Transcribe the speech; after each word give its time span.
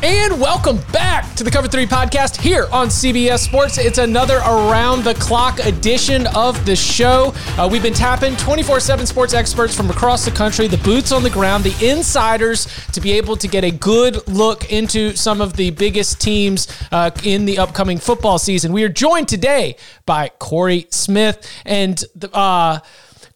And 0.00 0.40
welcome 0.40 0.78
back 0.92 1.34
to 1.34 1.42
the 1.42 1.50
Cover 1.50 1.66
3 1.66 1.84
podcast 1.86 2.40
here 2.40 2.68
on 2.70 2.86
CBS 2.86 3.40
Sports. 3.40 3.78
It's 3.78 3.98
another 3.98 4.36
around 4.36 5.02
the 5.02 5.14
clock 5.14 5.58
edition 5.58 6.28
of 6.36 6.64
the 6.64 6.76
show. 6.76 7.34
Uh, 7.56 7.68
we've 7.68 7.82
been 7.82 7.94
tapping 7.94 8.36
24 8.36 8.78
7 8.78 9.06
sports 9.06 9.34
experts 9.34 9.76
from 9.76 9.90
across 9.90 10.24
the 10.24 10.30
country, 10.30 10.68
the 10.68 10.78
boots 10.78 11.10
on 11.10 11.24
the 11.24 11.30
ground, 11.30 11.64
the 11.64 11.90
insiders 11.90 12.68
to 12.92 13.00
be 13.00 13.10
able 13.10 13.36
to 13.38 13.48
get 13.48 13.64
a 13.64 13.72
good 13.72 14.24
look 14.28 14.70
into 14.70 15.16
some 15.16 15.40
of 15.40 15.54
the 15.54 15.70
biggest 15.70 16.20
teams 16.20 16.68
uh, 16.92 17.10
in 17.24 17.44
the 17.44 17.58
upcoming 17.58 17.98
football 17.98 18.38
season. 18.38 18.72
We 18.72 18.84
are 18.84 18.88
joined 18.88 19.26
today 19.26 19.74
by 20.06 20.28
Corey 20.28 20.86
Smith 20.90 21.44
and 21.64 22.04
uh, 22.32 22.78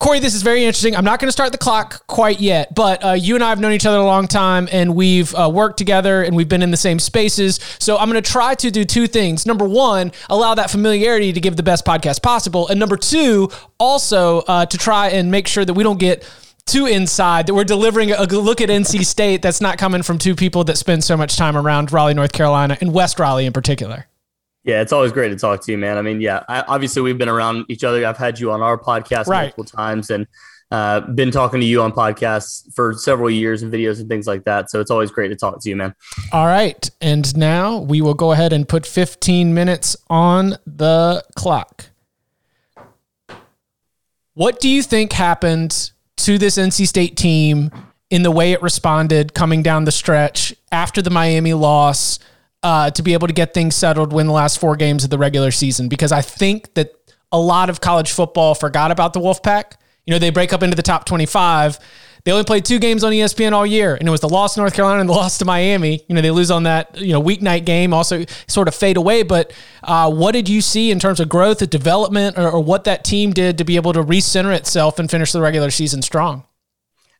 Corey, 0.02 0.18
this 0.18 0.34
is 0.34 0.42
very 0.42 0.64
interesting. 0.64 0.96
I'm 0.96 1.04
not 1.04 1.20
going 1.20 1.28
to 1.28 1.32
start 1.32 1.52
the 1.52 1.58
clock 1.58 2.04
quite 2.08 2.40
yet, 2.40 2.74
but 2.74 3.04
uh, 3.04 3.12
you 3.12 3.36
and 3.36 3.44
I 3.44 3.50
have 3.50 3.60
known 3.60 3.70
each 3.70 3.86
other 3.86 3.98
a 3.98 4.04
long 4.04 4.26
time 4.26 4.68
and 4.72 4.96
we've 4.96 5.32
uh, 5.32 5.48
worked 5.48 5.78
together 5.78 6.24
and 6.24 6.34
we've 6.34 6.48
been 6.48 6.60
in 6.60 6.72
the 6.72 6.76
same 6.76 6.98
spaces. 6.98 7.60
So 7.78 7.96
I'm 7.96 8.10
going 8.10 8.20
to 8.20 8.30
try 8.30 8.56
to 8.56 8.72
do 8.72 8.84
two 8.84 9.06
things. 9.06 9.46
Number 9.46 9.64
one, 9.64 10.10
allow 10.28 10.56
that 10.56 10.72
familiarity 10.72 11.32
to 11.32 11.40
give 11.40 11.54
the 11.54 11.62
best 11.62 11.84
podcast 11.84 12.20
possible. 12.20 12.66
And 12.66 12.80
number 12.80 12.96
two, 12.96 13.48
also 13.78 14.40
uh, 14.40 14.66
to 14.66 14.76
try 14.76 15.10
and 15.10 15.30
make 15.30 15.46
sure 15.46 15.64
that 15.64 15.74
we 15.74 15.84
don't 15.84 16.00
get 16.00 16.28
too 16.66 16.86
inside 16.86 17.46
that 17.46 17.54
we're 17.54 17.62
delivering 17.62 18.10
a 18.10 18.24
look 18.24 18.60
at 18.60 18.70
NC 18.70 19.06
State 19.06 19.40
that's 19.40 19.60
not 19.60 19.78
coming 19.78 20.02
from 20.02 20.18
two 20.18 20.34
people 20.34 20.64
that 20.64 20.78
spend 20.78 21.04
so 21.04 21.16
much 21.16 21.36
time 21.36 21.56
around 21.56 21.92
Raleigh, 21.92 22.14
North 22.14 22.32
Carolina, 22.32 22.76
and 22.80 22.92
West 22.92 23.20
Raleigh 23.20 23.46
in 23.46 23.52
particular. 23.52 24.08
Yeah, 24.64 24.80
it's 24.80 24.92
always 24.92 25.10
great 25.10 25.30
to 25.30 25.36
talk 25.36 25.60
to 25.64 25.72
you, 25.72 25.78
man. 25.78 25.98
I 25.98 26.02
mean, 26.02 26.20
yeah, 26.20 26.44
I, 26.48 26.62
obviously 26.62 27.02
we've 27.02 27.18
been 27.18 27.28
around 27.28 27.64
each 27.68 27.82
other. 27.82 28.06
I've 28.06 28.16
had 28.16 28.38
you 28.38 28.52
on 28.52 28.62
our 28.62 28.78
podcast 28.78 29.26
right. 29.26 29.42
multiple 29.42 29.64
times 29.64 30.10
and 30.10 30.26
uh, 30.70 31.00
been 31.00 31.30
talking 31.30 31.60
to 31.60 31.66
you 31.66 31.82
on 31.82 31.92
podcasts 31.92 32.72
for 32.74 32.94
several 32.94 33.28
years 33.28 33.62
and 33.62 33.72
videos 33.72 34.00
and 34.00 34.08
things 34.08 34.26
like 34.26 34.44
that. 34.44 34.70
So 34.70 34.80
it's 34.80 34.90
always 34.90 35.10
great 35.10 35.28
to 35.28 35.36
talk 35.36 35.60
to 35.60 35.68
you, 35.68 35.76
man. 35.76 35.94
All 36.32 36.46
right. 36.46 36.90
And 37.00 37.36
now 37.36 37.78
we 37.78 38.00
will 38.00 38.14
go 38.14 38.32
ahead 38.32 38.54
and 38.54 38.66
put 38.66 38.86
15 38.86 39.52
minutes 39.52 39.96
on 40.08 40.56
the 40.64 41.22
clock. 41.36 41.90
What 44.34 44.60
do 44.60 44.68
you 44.68 44.82
think 44.82 45.12
happened 45.12 45.90
to 46.18 46.38
this 46.38 46.56
NC 46.56 46.86
State 46.86 47.18
team 47.18 47.70
in 48.08 48.22
the 48.22 48.30
way 48.30 48.52
it 48.52 48.62
responded 48.62 49.34
coming 49.34 49.62
down 49.62 49.84
the 49.84 49.92
stretch 49.92 50.54
after 50.70 51.02
the 51.02 51.10
Miami 51.10 51.52
loss? 51.52 52.18
Uh, 52.62 52.90
to 52.90 53.02
be 53.02 53.12
able 53.12 53.26
to 53.26 53.32
get 53.32 53.54
things 53.54 53.74
settled, 53.74 54.12
win 54.12 54.26
the 54.26 54.32
last 54.32 54.58
four 54.58 54.76
games 54.76 55.04
of 55.04 55.10
the 55.10 55.18
regular 55.18 55.50
season. 55.50 55.88
Because 55.88 56.12
I 56.12 56.22
think 56.22 56.74
that 56.74 56.94
a 57.30 57.38
lot 57.38 57.70
of 57.70 57.80
college 57.80 58.12
football 58.12 58.54
forgot 58.54 58.90
about 58.90 59.12
the 59.12 59.20
Wolfpack. 59.20 59.74
You 60.06 60.12
know, 60.12 60.18
they 60.18 60.30
break 60.30 60.52
up 60.52 60.62
into 60.62 60.76
the 60.76 60.82
top 60.82 61.04
25. 61.04 61.78
They 62.24 62.30
only 62.30 62.44
played 62.44 62.64
two 62.64 62.78
games 62.78 63.02
on 63.02 63.12
ESPN 63.12 63.52
all 63.52 63.66
year, 63.66 63.96
and 63.96 64.06
it 64.06 64.10
was 64.10 64.20
the 64.20 64.28
loss 64.28 64.54
to 64.54 64.60
North 64.60 64.74
Carolina 64.74 65.00
and 65.00 65.08
the 65.08 65.12
loss 65.22 65.38
to 65.38 65.44
Miami. 65.44 66.04
You 66.08 66.14
know, 66.14 66.20
they 66.20 66.30
lose 66.30 66.52
on 66.52 66.64
that, 66.64 66.96
you 66.96 67.12
know, 67.12 67.20
weeknight 67.20 67.64
game, 67.64 67.92
also 67.92 68.24
sort 68.46 68.68
of 68.68 68.74
fade 68.74 68.96
away. 68.96 69.24
But 69.24 69.52
uh, 69.82 70.10
what 70.10 70.32
did 70.32 70.48
you 70.48 70.60
see 70.60 70.92
in 70.92 71.00
terms 71.00 71.18
of 71.18 71.28
growth, 71.28 71.62
of 71.62 71.70
development, 71.70 72.38
or, 72.38 72.48
or 72.48 72.60
what 72.62 72.84
that 72.84 73.02
team 73.02 73.32
did 73.32 73.58
to 73.58 73.64
be 73.64 73.74
able 73.74 73.92
to 73.92 74.02
recenter 74.02 74.54
itself 74.54 75.00
and 75.00 75.10
finish 75.10 75.32
the 75.32 75.40
regular 75.40 75.70
season 75.70 76.00
strong? 76.02 76.44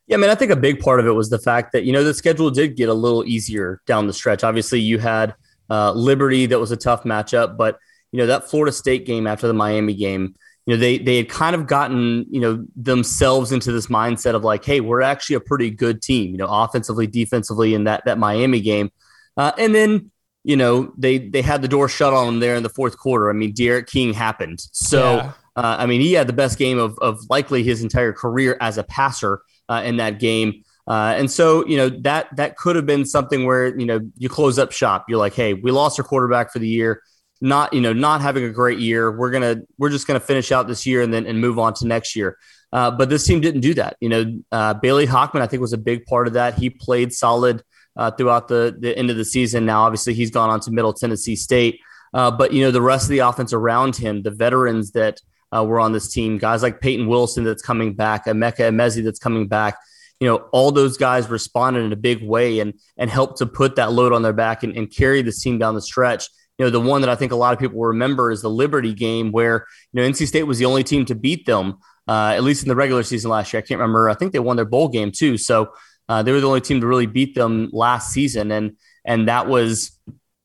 Yeah, 0.09 0.17
I 0.17 0.21
mean, 0.21 0.31
I 0.31 0.35
think 0.35 0.51
a 0.51 0.57
big 0.57 0.81
part 0.81 0.99
of 0.99 1.07
it 1.07 1.13
was 1.13 1.31
the 1.31 1.39
fact 1.39 1.73
that, 1.73 1.85
you 1.85 1.93
know, 1.93 2.03
the 2.03 2.13
schedule 2.13 2.51
did 2.51 2.77
get 2.77 2.89
a 2.89 2.95
little 2.95 3.25
easier 3.25 3.81
down 3.87 4.09
the 4.09 4.13
stretch. 4.13 4.43
Obviously, 4.43 4.81
you 4.81 4.99
had 4.99 5.35
uh, 5.71 5.93
Liberty, 5.93 6.47
that 6.47 6.59
was 6.59 6.73
a 6.73 6.77
tough 6.77 7.05
matchup, 7.05 7.57
but, 7.57 7.79
you 8.11 8.19
know, 8.19 8.27
that 8.27 8.51
Florida 8.51 8.73
State 8.73 9.07
game 9.07 9.27
after 9.27 9.47
the 9.47 9.55
Miami 9.55 9.95
game, 9.95 10.35
you 10.67 10.75
know, 10.75 10.81
they, 10.81 10.99
they 10.99 11.17
had 11.17 11.29
kind 11.29 11.55
of 11.55 11.67
gotten, 11.67 12.27
you 12.31 12.41
know, 12.41 12.65
themselves 12.77 13.53
into 13.53 13.73
this 13.73 13.87
mindset 13.87 14.35
of 14.35 14.45
like, 14.45 14.65
hey, 14.65 14.81
we're 14.81 15.03
actually 15.03 15.37
a 15.37 15.41
pretty 15.41 15.71
good 15.71 16.03
team, 16.03 16.33
you 16.33 16.37
know, 16.37 16.49
offensively, 16.49 17.07
defensively 17.07 17.73
in 17.73 17.85
that, 17.85 18.05
that 18.05 18.19
Miami 18.19 18.61
game. 18.61 18.91
Uh, 19.37 19.53
and 19.57 19.75
then, 19.75 20.11
you 20.45 20.57
know, 20.57 20.93
they, 20.99 21.19
they 21.19 21.43
had 21.43 21.63
the 21.63 21.69
door 21.69 21.89
shut 21.89 22.13
on 22.13 22.27
them 22.27 22.41
there 22.41 22.57
in 22.57 22.65
the 22.65 22.69
fourth 22.69 22.99
quarter. 22.99 23.31
I 23.31 23.33
mean, 23.33 23.53
D'Eriq 23.53 23.87
King 23.87 24.13
happened. 24.13 24.61
So, 24.73 25.17
yeah. 25.17 25.33
uh, 25.57 25.77
I 25.79 25.87
mean, 25.87 26.01
he 26.01 26.13
had 26.13 26.27
the 26.27 26.33
best 26.33 26.59
game 26.59 26.79
of, 26.79 26.99
of 26.99 27.21
likely 27.31 27.63
his 27.63 27.83
entire 27.83 28.13
career 28.13 28.57
as 28.61 28.79
a 28.79 28.83
passer 28.83 29.41
uh, 29.73 29.83
in 29.83 29.97
that 29.97 30.19
game. 30.19 30.65
Uh, 30.87 31.15
and 31.17 31.31
so, 31.31 31.65
you 31.67 31.77
know, 31.77 31.89
that 31.89 32.35
that 32.37 32.57
could 32.57 32.77
have 32.77 32.87
been 32.87 33.05
something 33.05 33.47
where, 33.47 33.79
you 33.79 33.87
know, 33.87 34.01
you 34.19 34.29
close 34.29 34.59
up 34.59 34.73
shop. 34.73 35.05
You're 35.09 35.19
like, 35.19 35.35
hey, 35.35 35.55
we 35.55 35.71
lost 35.71 35.99
our 35.99 36.05
quarterback 36.05 36.53
for 36.53 36.59
the 36.59 36.69
year. 36.69 37.03
Not, 37.41 37.73
you 37.73 37.81
know, 37.81 37.93
not 37.93 38.21
having 38.21 38.45
a 38.45 38.51
great 38.51 38.79
year. 38.79 39.17
We're 39.17 39.31
gonna, 39.31 39.57
we're 39.79 39.91
just 39.91 40.07
gonna 40.07 40.21
finish 40.21 40.53
out 40.53 40.67
this 40.69 40.85
year 40.87 41.03
and 41.03 41.13
then 41.13 41.27
and 41.27 41.41
move 41.41 41.59
on 41.59 41.75
to 41.75 41.87
next 41.87 42.15
year. 42.17 42.37
Uh, 42.73 42.91
but 42.91 43.09
this 43.09 43.25
team 43.27 43.41
didn't 43.41 43.61
do 43.61 43.75
that. 43.75 43.97
You 44.01 44.09
know, 44.09 44.41
uh, 44.51 44.75
Bailey 44.75 45.07
Hockman, 45.07 45.41
I 45.41 45.47
think, 45.47 45.61
was 45.61 45.73
a 45.73 45.79
big 45.79 46.05
part 46.07 46.27
of 46.27 46.35
that. 46.35 46.55
He 46.55 46.71
played 46.71 47.13
solid 47.13 47.63
uh, 47.97 48.11
throughout 48.11 48.49
the 48.49 48.77
the 48.79 48.97
end 48.97 49.11
of 49.11 49.17
the 49.17 49.25
season. 49.25 49.67
Now, 49.67 49.83
obviously, 49.83 50.15
he's 50.15 50.31
gone 50.31 50.51
on 50.51 50.61
to 50.61 50.71
Middle 50.71 50.93
Tennessee 50.93 51.37
State. 51.37 51.81
Uh, 52.15 52.31
but 52.31 52.53
you 52.53 52.63
know, 52.65 52.71
the 52.71 52.83
rest 52.83 53.05
of 53.05 53.11
the 53.11 53.21
offense 53.21 53.53
around 53.53 53.97
him, 53.97 54.23
the 54.23 54.31
veterans 54.31 54.93
that 54.93 55.21
uh, 55.55 55.65
were 55.65 55.81
on 55.81 55.93
this 55.93 56.13
team, 56.13 56.39
guys 56.39 56.63
like 56.63 56.81
Peyton 56.81 57.07
Wilson 57.07 57.45
that's 57.45 57.63
coming 57.63 57.95
back, 57.95 58.27
Emeka 58.27 58.59
Emezie 58.59 59.05
that's 59.05 59.19
coming 59.19 59.49
back 59.49 59.77
you 60.23 60.29
know, 60.29 60.37
all 60.53 60.71
those 60.71 60.97
guys 60.97 61.29
responded 61.29 61.81
in 61.81 61.93
a 61.93 61.97
big 61.97 62.23
way 62.23 62.61
and 62.61 62.75
and 62.97 63.11
helped 63.11 63.39
to 63.39 63.47
put 63.47 63.75
that 63.75 63.91
load 63.91 64.13
on 64.13 64.23
their 64.23 64.33
back 64.33 64.63
and, 64.63 64.77
and 64.77 64.89
carry 64.89 65.21
this 65.21 65.43
team 65.43 65.59
down 65.59 65.75
the 65.75 65.83
stretch. 65.83 66.29
You 66.59 66.65
know, 66.65 66.71
the 66.71 66.79
one 66.79 67.01
that 67.01 67.11
I 67.11 67.17
think 67.17 67.33
a 67.33 67.37
lot 67.37 67.53
of 67.53 67.59
people 67.59 67.81
remember 67.81 68.31
is 68.31 68.41
the 68.41 68.49
Liberty 68.49 68.95
game 68.95 69.33
where, 69.33 69.67
you 69.93 70.01
know, 70.01 70.09
NC 70.09 70.29
State 70.29 70.45
was 70.45 70.61
the 70.61 70.67
only 70.67 70.85
team 70.85 71.05
to 71.07 71.17
beat 71.17 71.45
them, 71.45 71.79
uh, 72.07 72.35
at 72.37 72.45
least 72.45 72.63
in 72.63 72.69
the 72.69 72.77
regular 72.77 73.03
season 73.03 73.33
last 73.33 73.53
year. 73.53 73.59
I 73.59 73.67
can't 73.67 73.81
remember. 73.81 74.09
I 74.09 74.15
think 74.15 74.31
they 74.31 74.39
won 74.39 74.55
their 74.55 74.65
bowl 74.65 74.87
game 74.87 75.11
too. 75.11 75.37
So 75.37 75.73
uh, 76.09 76.23
they 76.23 76.31
were 76.31 76.41
the 76.41 76.47
only 76.47 76.61
team 76.61 76.81
to 76.83 76.87
really 76.87 77.07
beat 77.07 77.35
them 77.35 77.71
last 77.73 78.13
season. 78.13 78.53
And 78.53 78.77
and 79.05 79.27
that 79.27 79.49
was 79.49 79.99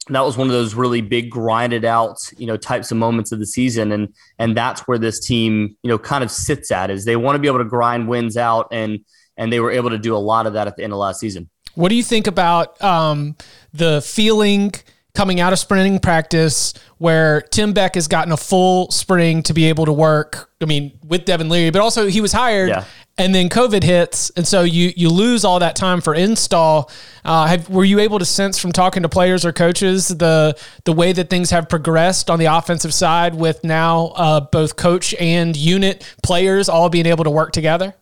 that 0.09 0.21
was 0.21 0.37
one 0.37 0.47
of 0.47 0.53
those 0.53 0.73
really 0.73 1.01
big 1.01 1.29
grinded 1.29 1.85
out, 1.85 2.17
you 2.37 2.47
know, 2.47 2.57
types 2.57 2.91
of 2.91 2.97
moments 2.97 3.31
of 3.31 3.39
the 3.39 3.45
season. 3.45 3.91
And 3.91 4.13
and 4.39 4.55
that's 4.55 4.81
where 4.81 4.97
this 4.97 5.25
team, 5.25 5.75
you 5.83 5.89
know, 5.89 5.97
kind 5.97 6.23
of 6.23 6.31
sits 6.31 6.71
at 6.71 6.89
is 6.89 7.05
they 7.05 7.15
want 7.15 7.35
to 7.35 7.39
be 7.39 7.47
able 7.47 7.59
to 7.59 7.65
grind 7.65 8.07
wins 8.07 8.37
out 8.37 8.67
and 8.71 8.99
and 9.37 9.51
they 9.53 9.59
were 9.59 9.71
able 9.71 9.89
to 9.89 9.97
do 9.97 10.15
a 10.15 10.17
lot 10.17 10.47
of 10.47 10.53
that 10.53 10.67
at 10.67 10.75
the 10.77 10.83
end 10.83 10.93
of 10.93 10.99
last 10.99 11.19
season. 11.19 11.49
What 11.75 11.89
do 11.89 11.95
you 11.95 12.03
think 12.03 12.25
about 12.25 12.81
um, 12.83 13.35
the 13.71 14.01
feeling 14.01 14.73
coming 15.13 15.39
out 15.39 15.53
of 15.53 15.59
spring 15.59 15.99
practice 15.99 16.73
where 16.97 17.41
Tim 17.41 17.73
Beck 17.73 17.95
has 17.95 18.07
gotten 18.07 18.31
a 18.31 18.37
full 18.37 18.89
spring 18.89 19.43
to 19.43 19.53
be 19.53 19.65
able 19.65 19.85
to 19.85 19.93
work? 19.93 20.49
I 20.59 20.65
mean, 20.65 20.97
with 21.05 21.25
Devin 21.25 21.49
Leary, 21.49 21.69
but 21.69 21.81
also 21.81 22.07
he 22.07 22.19
was 22.19 22.33
hired. 22.33 22.69
Yeah. 22.69 22.85
And 23.19 23.33
then 23.33 23.49
COVID 23.49 23.81
hits, 23.81 24.29
and 24.35 24.47
so 24.47 24.61
you 24.61 24.93
you 24.95 25.09
lose 25.09 25.43
all 25.43 25.59
that 25.59 25.75
time 25.75 26.01
for 26.01 26.13
install. 26.13 26.91
Uh, 27.25 27.47
have, 27.47 27.67
were 27.67 27.83
you 27.83 27.99
able 27.99 28.19
to 28.19 28.25
sense 28.25 28.59
from 28.59 28.71
talking 28.71 29.01
to 29.01 29.09
players 29.09 29.43
or 29.43 29.51
coaches 29.51 30.09
the 30.09 30.55
the 30.83 30.93
way 30.93 31.13
that 31.13 31.29
things 31.29 31.49
have 31.49 31.67
progressed 31.67 32.29
on 32.29 32.37
the 32.37 32.45
offensive 32.45 32.93
side 32.93 33.33
with 33.33 33.63
now 33.63 34.13
uh, 34.15 34.39
both 34.39 34.75
coach 34.75 35.15
and 35.15 35.57
unit 35.57 36.15
players 36.21 36.69
all 36.69 36.89
being 36.89 37.07
able 37.07 37.23
to 37.23 37.31
work 37.31 37.53
together? 37.53 37.95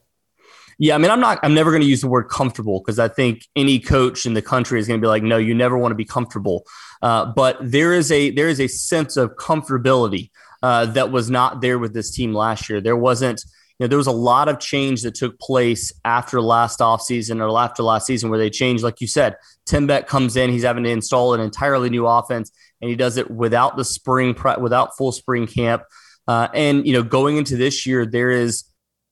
Yeah, 0.77 0.95
I 0.95 0.97
mean, 0.97 1.09
I'm 1.09 1.21
not. 1.21 1.39
I'm 1.43 1.53
never 1.53 1.71
going 1.71 1.81
to 1.81 1.87
use 1.87 2.01
the 2.01 2.09
word 2.09 2.27
comfortable 2.27 2.81
because 2.81 2.99
I 2.99 3.07
think 3.07 3.45
any 3.55 3.79
coach 3.79 4.25
in 4.25 4.33
the 4.33 4.41
country 4.41 4.79
is 4.79 4.87
going 4.87 4.99
to 4.99 5.03
be 5.03 5.07
like, 5.07 5.23
no, 5.23 5.37
you 5.37 5.55
never 5.55 5.77
want 5.77 5.91
to 5.91 5.95
be 5.95 6.03
comfortable. 6.03 6.65
Uh, 7.01 7.25
but 7.33 7.57
there 7.61 7.93
is 7.93 8.11
a 8.11 8.31
there 8.31 8.49
is 8.49 8.59
a 8.59 8.67
sense 8.67 9.15
of 9.15 9.35
comfortability 9.37 10.29
uh, 10.61 10.87
that 10.87 11.11
was 11.11 11.29
not 11.29 11.61
there 11.61 11.79
with 11.79 11.93
this 11.93 12.11
team 12.11 12.33
last 12.33 12.69
year. 12.69 12.81
There 12.81 12.97
wasn't, 12.97 13.45
you 13.77 13.83
know, 13.83 13.87
there 13.87 13.97
was 13.97 14.07
a 14.07 14.11
lot 14.11 14.47
of 14.47 14.59
change 14.59 15.01
that 15.01 15.15
took 15.15 15.37
place 15.37 15.91
after 16.05 16.41
last 16.41 16.79
offseason 16.79 17.41
or 17.41 17.59
after 17.59 17.83
last 17.83 18.07
season 18.07 18.29
where 18.29 18.39
they 18.39 18.49
changed, 18.49 18.83
like 18.83 19.01
you 19.01 19.07
said, 19.07 19.35
Tim 19.65 19.85
Beck 19.85 20.07
comes 20.07 20.37
in, 20.37 20.49
he's 20.49 20.63
having 20.63 20.85
to 20.85 20.89
install 20.89 21.33
an 21.33 21.41
entirely 21.41 21.89
new 21.89 22.07
offense, 22.07 22.51
and 22.81 22.89
he 22.89 22.95
does 22.95 23.17
it 23.17 23.29
without 23.29 23.75
the 23.75 23.83
spring, 23.83 24.33
without 24.59 24.95
full 24.95 25.11
spring 25.11 25.45
camp. 25.45 25.83
Uh, 26.27 26.47
and, 26.53 26.87
you 26.87 26.93
know, 26.93 27.03
going 27.03 27.37
into 27.37 27.57
this 27.57 27.85
year, 27.85 28.05
there 28.05 28.31
is, 28.31 28.63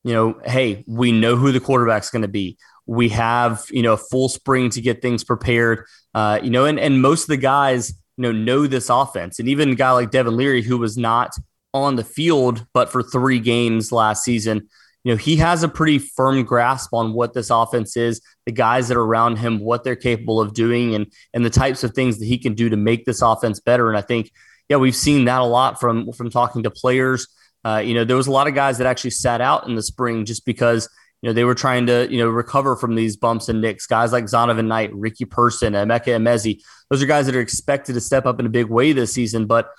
you 0.03 0.13
know, 0.13 0.39
hey, 0.45 0.83
we 0.87 1.11
know 1.11 1.35
who 1.35 1.51
the 1.51 1.59
quarterback's 1.59 2.09
going 2.09 2.21
to 2.21 2.27
be. 2.27 2.57
We 2.85 3.09
have, 3.09 3.65
you 3.69 3.83
know, 3.83 3.97
full 3.97 4.29
spring 4.29 4.69
to 4.71 4.81
get 4.81 5.01
things 5.01 5.23
prepared, 5.23 5.85
uh, 6.13 6.39
you 6.41 6.49
know, 6.49 6.65
and, 6.65 6.79
and 6.79 7.01
most 7.01 7.23
of 7.23 7.27
the 7.27 7.37
guys, 7.37 7.93
you 8.17 8.23
know, 8.23 8.31
know 8.31 8.67
this 8.67 8.89
offense. 8.89 9.39
And 9.39 9.49
even 9.49 9.71
a 9.71 9.75
guy 9.75 9.91
like 9.91 10.11
Devin 10.11 10.35
Leary, 10.35 10.61
who 10.61 10.77
was 10.77 10.97
not 10.97 11.31
on 11.73 11.95
the 11.95 12.03
field, 12.03 12.65
but 12.73 12.91
for 12.91 13.01
three 13.01 13.39
games 13.39 13.91
last 13.91 14.23
season, 14.23 14.69
you 15.03 15.11
know, 15.11 15.17
he 15.17 15.35
has 15.37 15.63
a 15.63 15.67
pretty 15.67 15.99
firm 15.99 16.43
grasp 16.43 16.93
on 16.93 17.13
what 17.13 17.33
this 17.33 17.49
offense 17.49 17.97
is, 17.97 18.21
the 18.45 18.51
guys 18.51 18.87
that 18.87 18.97
are 18.97 19.03
around 19.03 19.37
him, 19.37 19.59
what 19.59 19.83
they're 19.83 19.97
capable 19.97 20.39
of 20.39 20.53
doing, 20.53 20.95
and 20.95 21.07
and 21.33 21.45
the 21.45 21.49
types 21.49 21.83
of 21.83 21.93
things 21.93 22.19
that 22.19 22.25
he 22.25 22.37
can 22.37 22.53
do 22.53 22.69
to 22.69 22.77
make 22.77 23.05
this 23.05 23.21
offense 23.21 23.59
better. 23.59 23.89
And 23.89 23.97
I 23.97 24.01
think, 24.01 24.31
yeah, 24.69 24.77
we've 24.77 24.95
seen 24.95 25.25
that 25.25 25.41
a 25.41 25.45
lot 25.45 25.79
from 25.79 26.11
from 26.13 26.29
talking 26.29 26.63
to 26.63 26.71
players. 26.71 27.27
Uh, 27.65 27.81
you 27.83 27.93
know, 27.93 28.05
there 28.05 28.17
was 28.17 28.27
a 28.27 28.31
lot 28.31 28.47
of 28.47 28.55
guys 28.55 28.77
that 28.77 28.87
actually 28.87 29.11
sat 29.11 29.41
out 29.41 29.67
in 29.67 29.75
the 29.75 29.83
spring 29.83 30.25
just 30.25 30.45
because 30.45 30.87
you 31.21 31.29
know 31.29 31.33
they 31.33 31.43
were 31.43 31.55
trying 31.55 31.85
to 31.87 32.07
you 32.09 32.17
know 32.17 32.29
recover 32.29 32.77
from 32.77 32.95
these 32.95 33.17
bumps 33.17 33.49
and 33.49 33.59
nicks. 33.59 33.87
Guys 33.87 34.13
like 34.13 34.25
Zonovan 34.25 34.67
Knight, 34.67 34.93
Ricky 34.93 35.25
Person, 35.25 35.73
Emeka 35.73 36.07
Emezie, 36.07 36.61
those 36.89 37.03
are 37.03 37.07
guys 37.07 37.25
that 37.25 37.35
are 37.35 37.41
expected 37.41 37.93
to 37.93 38.01
step 38.01 38.25
up 38.25 38.39
in 38.39 38.45
a 38.45 38.49
big 38.49 38.67
way 38.67 38.93
this 38.93 39.13
season, 39.13 39.47
but 39.47 39.69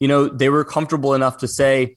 you 0.00 0.08
know 0.08 0.28
they 0.28 0.48
were 0.48 0.64
comfortable 0.64 1.14
enough 1.14 1.38
to 1.38 1.48
say, 1.48 1.96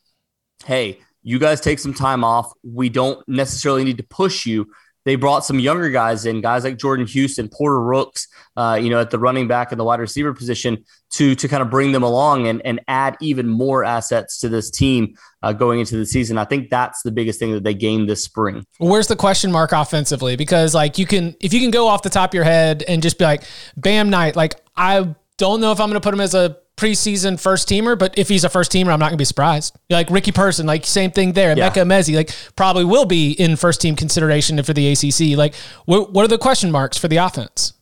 "Hey." 0.66 1.00
you 1.24 1.40
guys 1.40 1.62
take 1.62 1.80
some 1.80 1.94
time 1.94 2.24
off. 2.24 2.52
We 2.64 2.90
don't 2.90 3.28
necessarily 3.28 3.84
need 3.84 3.98
to 3.98 4.04
push 4.04 4.46
you. 4.46 4.72
They 5.04 5.16
brought 5.16 5.44
some 5.44 5.58
younger 5.58 5.90
guys 5.90 6.28
in, 6.28 6.42
guys 6.42 6.64
like 6.64 6.78
Jordan 6.78 7.08
Houston, 7.08 7.50
Porter 7.50 7.82
Rooks, 7.82 8.28
uh, 8.56 8.78
you 8.80 8.92
know, 8.92 9.02
at 9.02 9.10
the 9.10 9.18
running 9.18 9.48
back 9.48 9.72
and 9.72 9.80
the 9.80 9.84
wide 9.84 10.00
receiver 10.00 10.32
position 10.32 10.84
to 11.14 11.34
to 11.34 11.48
kind 11.48 11.64
of 11.64 11.72
bring 11.72 11.92
them 11.92 12.04
along 12.04 12.48
and, 12.48 12.62
and 12.64 12.82
add 12.88 13.18
even 13.20 13.48
more 13.48 13.84
assets 13.84 14.40
to 14.42 14.50
this 14.50 14.70
team 14.70 15.16
uh, 15.42 15.54
going 15.54 15.80
into 15.80 15.98
the 15.98 16.06
season. 16.06 16.38
I 16.38 16.46
think 16.46 16.70
that's 16.70 17.02
the 17.02 17.12
biggest 17.12 17.40
thing 17.40 17.52
that 17.54 17.64
they 17.64 17.74
gained 17.74 18.08
this 18.10 18.24
spring. 18.24 18.64
Where's 18.78 19.08
the 19.08 19.16
question 19.16 19.52
mark 19.52 19.72
offensively? 19.72 20.36
Because 20.36 20.76
like 20.76 21.00
you 21.00 21.08
can, 21.08 21.36
if 21.40 21.52
you 21.52 21.60
can 21.60 21.72
go 21.72 21.88
off 21.88 22.04
the 22.04 22.12
top 22.12 22.30
of 22.30 22.34
your 22.36 22.44
head 22.44 22.84
and 22.88 23.02
just 23.02 23.18
be 23.18 23.26
like, 23.26 23.42
Bam 23.76 24.12
Knight, 24.12 24.36
like 24.36 24.54
I 24.76 25.16
don't 25.42 25.60
know 25.60 25.72
if 25.72 25.80
I'm 25.80 25.90
going 25.90 26.00
to 26.00 26.04
put 26.04 26.14
him 26.14 26.22
as 26.22 26.36
a 26.36 26.56
preseason 26.78 27.40
first 27.40 27.68
teamer, 27.68 27.98
but 27.98 28.16
if 28.16 28.30
he's 28.30 28.44
a 28.44 28.50
first 28.50 28.72
teamer, 28.72 28.92
I'm 28.94 29.00
not 29.00 29.08
gonna 29.08 29.18
be 29.18 29.26
surprised. 29.26 29.76
Like 29.90 30.10
Ricky 30.12 30.32
Person, 30.32 30.68
like 30.68 30.86
same 30.86 31.10
thing 31.10 31.34
there. 31.34 31.58
Yeah. 31.58 31.70
Emeka 31.70 31.82
Emezie, 31.84 32.16
like 32.16 32.32
probably 32.56 32.86
will 32.86 33.06
be 33.06 33.32
in 33.32 33.56
first 33.56 33.82
team 33.82 33.96
consideration 33.96 34.62
for 34.62 34.74
the 34.74 34.92
ACC. 34.92 35.36
Like, 35.36 35.56
what, 35.86 36.14
what 36.14 36.24
are 36.24 36.28
the 36.28 36.38
question 36.38 36.72
marks 36.72 36.98
for 36.98 37.08
the 37.08 37.18
offense? 37.18 37.74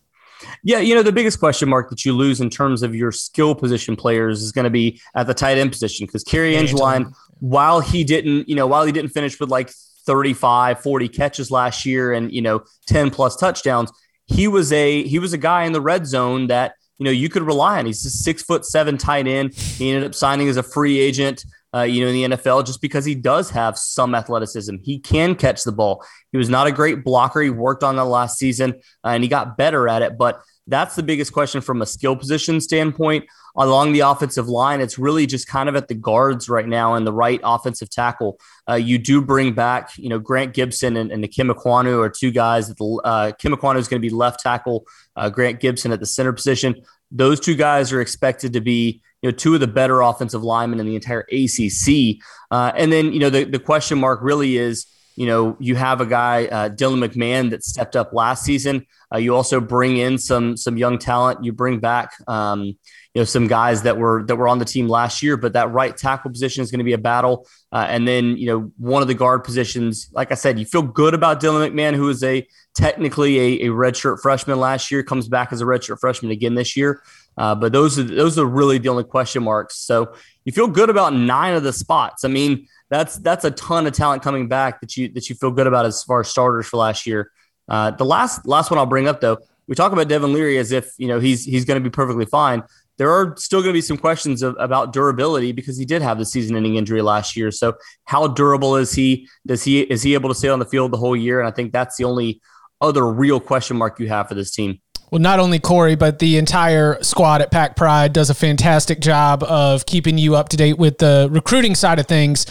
Yeah, 0.64 0.78
you 0.78 0.94
know, 0.94 1.02
the 1.02 1.12
biggest 1.12 1.38
question 1.38 1.68
mark 1.68 1.90
that 1.90 2.04
you 2.04 2.14
lose 2.14 2.40
in 2.40 2.48
terms 2.48 2.82
of 2.82 2.94
your 2.94 3.12
skill 3.12 3.54
position 3.54 3.94
players 3.94 4.42
is 4.42 4.52
going 4.52 4.64
to 4.64 4.70
be 4.70 4.98
at 5.14 5.26
the 5.26 5.34
tight 5.34 5.58
end 5.58 5.70
position 5.70 6.06
because 6.06 6.24
Cary 6.24 6.56
Angeline, 6.56 7.12
while 7.40 7.80
he 7.80 8.04
didn't, 8.04 8.48
you 8.48 8.54
know, 8.54 8.66
while 8.66 8.84
he 8.84 8.92
didn't 8.92 9.10
finish 9.10 9.38
with 9.38 9.50
like 9.50 9.70
35, 10.06 10.82
40 10.82 11.08
catches 11.08 11.50
last 11.50 11.84
year 11.84 12.12
and, 12.14 12.32
you 12.32 12.40
know, 12.40 12.64
10 12.86 13.10
plus 13.10 13.36
touchdowns, 13.36 13.92
he 14.26 14.48
was 14.48 14.72
a 14.72 15.02
he 15.04 15.18
was 15.18 15.32
a 15.32 15.38
guy 15.38 15.64
in 15.64 15.72
the 15.72 15.80
red 15.80 16.06
zone 16.06 16.46
that 16.46 16.74
you 17.00 17.04
know, 17.04 17.10
you 17.10 17.30
could 17.30 17.42
rely 17.42 17.78
on. 17.78 17.86
He's 17.86 18.04
a 18.04 18.10
six 18.10 18.42
foot 18.42 18.66
seven 18.66 18.98
tight 18.98 19.26
end. 19.26 19.54
He 19.54 19.90
ended 19.90 20.04
up 20.04 20.14
signing 20.14 20.48
as 20.48 20.58
a 20.58 20.62
free 20.62 21.00
agent, 21.00 21.46
uh, 21.74 21.80
you 21.80 22.02
know, 22.02 22.08
in 22.08 22.30
the 22.30 22.36
NFL 22.36 22.66
just 22.66 22.82
because 22.82 23.06
he 23.06 23.14
does 23.14 23.48
have 23.50 23.78
some 23.78 24.14
athleticism. 24.14 24.76
He 24.82 24.98
can 24.98 25.34
catch 25.34 25.64
the 25.64 25.72
ball. 25.72 26.04
He 26.30 26.36
was 26.36 26.50
not 26.50 26.66
a 26.66 26.72
great 26.72 27.02
blocker. 27.02 27.40
He 27.40 27.48
worked 27.48 27.82
on 27.82 27.96
that 27.96 28.04
last 28.04 28.38
season 28.38 28.74
uh, 29.02 29.08
and 29.08 29.22
he 29.22 29.30
got 29.30 29.56
better 29.56 29.88
at 29.88 30.02
it. 30.02 30.18
But 30.18 30.42
that's 30.70 30.96
the 30.96 31.02
biggest 31.02 31.32
question 31.32 31.60
from 31.60 31.82
a 31.82 31.86
skill 31.86 32.16
position 32.16 32.60
standpoint. 32.60 33.26
Along 33.56 33.92
the 33.92 34.00
offensive 34.00 34.48
line, 34.48 34.80
it's 34.80 34.96
really 34.96 35.26
just 35.26 35.48
kind 35.48 35.68
of 35.68 35.74
at 35.74 35.88
the 35.88 35.94
guards 35.94 36.48
right 36.48 36.66
now 36.66 36.94
and 36.94 37.04
the 37.04 37.12
right 37.12 37.40
offensive 37.42 37.90
tackle. 37.90 38.38
Uh, 38.68 38.74
you 38.74 38.96
do 38.96 39.20
bring 39.20 39.52
back, 39.52 39.90
you 39.98 40.08
know, 40.08 40.20
Grant 40.20 40.54
Gibson 40.54 40.96
and, 40.96 41.10
and 41.10 41.24
Ikem 41.24 41.52
Ekwonu 41.52 41.98
are 41.98 42.08
two 42.08 42.30
guys. 42.30 42.68
That 42.68 42.78
the, 42.78 43.00
uh, 43.04 43.32
Ikem 43.32 43.54
Ekwonu 43.54 43.76
is 43.76 43.88
going 43.88 44.00
to 44.00 44.08
be 44.08 44.14
left 44.14 44.40
tackle, 44.40 44.86
uh, 45.16 45.28
Grant 45.28 45.58
Gibson 45.58 45.90
at 45.90 45.98
the 45.98 46.06
center 46.06 46.32
position. 46.32 46.76
Those 47.10 47.40
two 47.40 47.56
guys 47.56 47.92
are 47.92 48.00
expected 48.00 48.52
to 48.52 48.60
be, 48.60 49.02
you 49.20 49.30
know, 49.30 49.36
two 49.36 49.54
of 49.54 49.60
the 49.60 49.66
better 49.66 50.00
offensive 50.00 50.44
linemen 50.44 50.78
in 50.78 50.86
the 50.86 50.94
entire 50.94 51.26
ACC. 51.32 52.22
Uh, 52.52 52.70
and 52.76 52.92
then, 52.92 53.12
you 53.12 53.18
know, 53.18 53.30
the, 53.30 53.44
the 53.44 53.58
question 53.58 53.98
mark 53.98 54.20
really 54.22 54.56
is, 54.56 54.86
you 55.16 55.26
know, 55.26 55.56
you 55.58 55.74
have 55.74 56.00
a 56.00 56.06
guy, 56.06 56.46
uh, 56.46 56.68
Dylan 56.68 57.04
McMahon, 57.04 57.50
that 57.50 57.64
stepped 57.64 57.96
up 57.96 58.12
last 58.12 58.44
season. 58.44 58.86
Uh, 59.12 59.18
you 59.18 59.34
also 59.34 59.60
bring 59.60 59.96
in 59.96 60.18
some 60.18 60.56
some 60.56 60.76
young 60.76 60.98
talent. 60.98 61.44
You 61.44 61.52
bring 61.52 61.80
back, 61.80 62.12
um, 62.28 62.62
you 62.62 62.76
know, 63.16 63.24
some 63.24 63.48
guys 63.48 63.82
that 63.82 63.96
were 63.96 64.24
that 64.26 64.36
were 64.36 64.48
on 64.48 64.58
the 64.58 64.64
team 64.64 64.88
last 64.88 65.22
year. 65.22 65.36
But 65.36 65.54
that 65.54 65.72
right 65.72 65.96
tackle 65.96 66.30
position 66.30 66.62
is 66.62 66.70
going 66.70 66.78
to 66.78 66.84
be 66.84 66.92
a 66.92 66.98
battle. 66.98 67.46
Uh, 67.72 67.86
and 67.88 68.06
then, 68.06 68.36
you 68.36 68.46
know, 68.46 68.72
one 68.78 69.02
of 69.02 69.08
the 69.08 69.14
guard 69.14 69.44
positions, 69.44 70.10
like 70.12 70.30
I 70.30 70.36
said, 70.36 70.58
you 70.58 70.66
feel 70.66 70.82
good 70.82 71.14
about 71.14 71.40
Dylan 71.40 71.70
McMahon, 71.70 71.94
who 71.94 72.08
is 72.08 72.22
a 72.22 72.46
technically 72.74 73.38
a, 73.38 73.66
a 73.66 73.68
redshirt 73.70 74.20
freshman 74.20 74.60
last 74.60 74.90
year, 74.90 75.02
comes 75.02 75.28
back 75.28 75.52
as 75.52 75.60
a 75.60 75.64
redshirt 75.64 75.98
freshman 76.00 76.30
again 76.30 76.54
this 76.54 76.76
year. 76.76 77.02
Uh, 77.36 77.54
but 77.54 77.72
those 77.72 77.98
are 77.98 78.04
those 78.04 78.38
are 78.38 78.46
really 78.46 78.78
the 78.78 78.88
only 78.88 79.04
question 79.04 79.42
marks. 79.42 79.76
So 79.76 80.14
you 80.44 80.52
feel 80.52 80.68
good 80.68 80.90
about 80.90 81.14
nine 81.14 81.54
of 81.54 81.62
the 81.62 81.72
spots. 81.72 82.24
I 82.24 82.28
mean, 82.28 82.66
that's 82.90 83.16
that's 83.18 83.44
a 83.44 83.50
ton 83.52 83.86
of 83.86 83.92
talent 83.92 84.22
coming 84.22 84.48
back 84.48 84.80
that 84.80 84.96
you 84.96 85.08
that 85.14 85.28
you 85.28 85.36
feel 85.36 85.50
good 85.50 85.66
about 85.66 85.86
as 85.86 86.02
far 86.02 86.20
as 86.20 86.28
starters 86.28 86.66
for 86.66 86.76
last 86.76 87.06
year. 87.06 87.30
Uh, 87.70 87.92
the 87.92 88.04
last 88.04 88.46
last 88.46 88.70
one 88.70 88.78
I'll 88.78 88.86
bring 88.86 89.08
up 89.08 89.20
though, 89.20 89.38
we 89.68 89.74
talk 89.74 89.92
about 89.92 90.08
Devin 90.08 90.32
Leary 90.32 90.58
as 90.58 90.72
if 90.72 90.92
you 90.98 91.08
know 91.08 91.20
he's 91.20 91.44
he's 91.44 91.64
going 91.64 91.82
to 91.82 91.88
be 91.88 91.92
perfectly 91.92 92.26
fine. 92.26 92.62
There 92.98 93.10
are 93.10 93.34
still 93.38 93.60
going 93.60 93.70
to 93.70 93.76
be 93.78 93.80
some 93.80 93.96
questions 93.96 94.42
of, 94.42 94.56
about 94.58 94.92
durability 94.92 95.52
because 95.52 95.78
he 95.78 95.86
did 95.86 96.02
have 96.02 96.18
the 96.18 96.26
season-ending 96.26 96.74
injury 96.74 97.00
last 97.00 97.34
year. 97.34 97.50
So 97.50 97.74
how 98.04 98.26
durable 98.26 98.76
is 98.76 98.92
he? 98.92 99.26
Does 99.46 99.64
he 99.64 99.80
is 99.82 100.02
he 100.02 100.12
able 100.12 100.28
to 100.28 100.34
stay 100.34 100.48
on 100.48 100.58
the 100.58 100.66
field 100.66 100.92
the 100.92 100.98
whole 100.98 101.16
year? 101.16 101.38
And 101.40 101.48
I 101.48 101.52
think 101.52 101.72
that's 101.72 101.96
the 101.96 102.04
only 102.04 102.42
other 102.80 103.06
real 103.10 103.40
question 103.40 103.76
mark 103.76 104.00
you 104.00 104.08
have 104.08 104.28
for 104.28 104.34
this 104.34 104.50
team. 104.50 104.80
Well, 105.10 105.20
not 105.20 105.40
only 105.40 105.58
Corey, 105.58 105.96
but 105.96 106.18
the 106.18 106.36
entire 106.36 107.02
squad 107.02 107.42
at 107.42 107.50
Pack 107.50 107.74
Pride 107.74 108.12
does 108.12 108.30
a 108.30 108.34
fantastic 108.34 109.00
job 109.00 109.42
of 109.42 109.86
keeping 109.86 110.18
you 110.18 110.36
up 110.36 110.50
to 110.50 110.56
date 110.56 110.78
with 110.78 110.98
the 110.98 111.28
recruiting 111.32 111.74
side 111.74 111.98
of 111.98 112.06
things. 112.06 112.46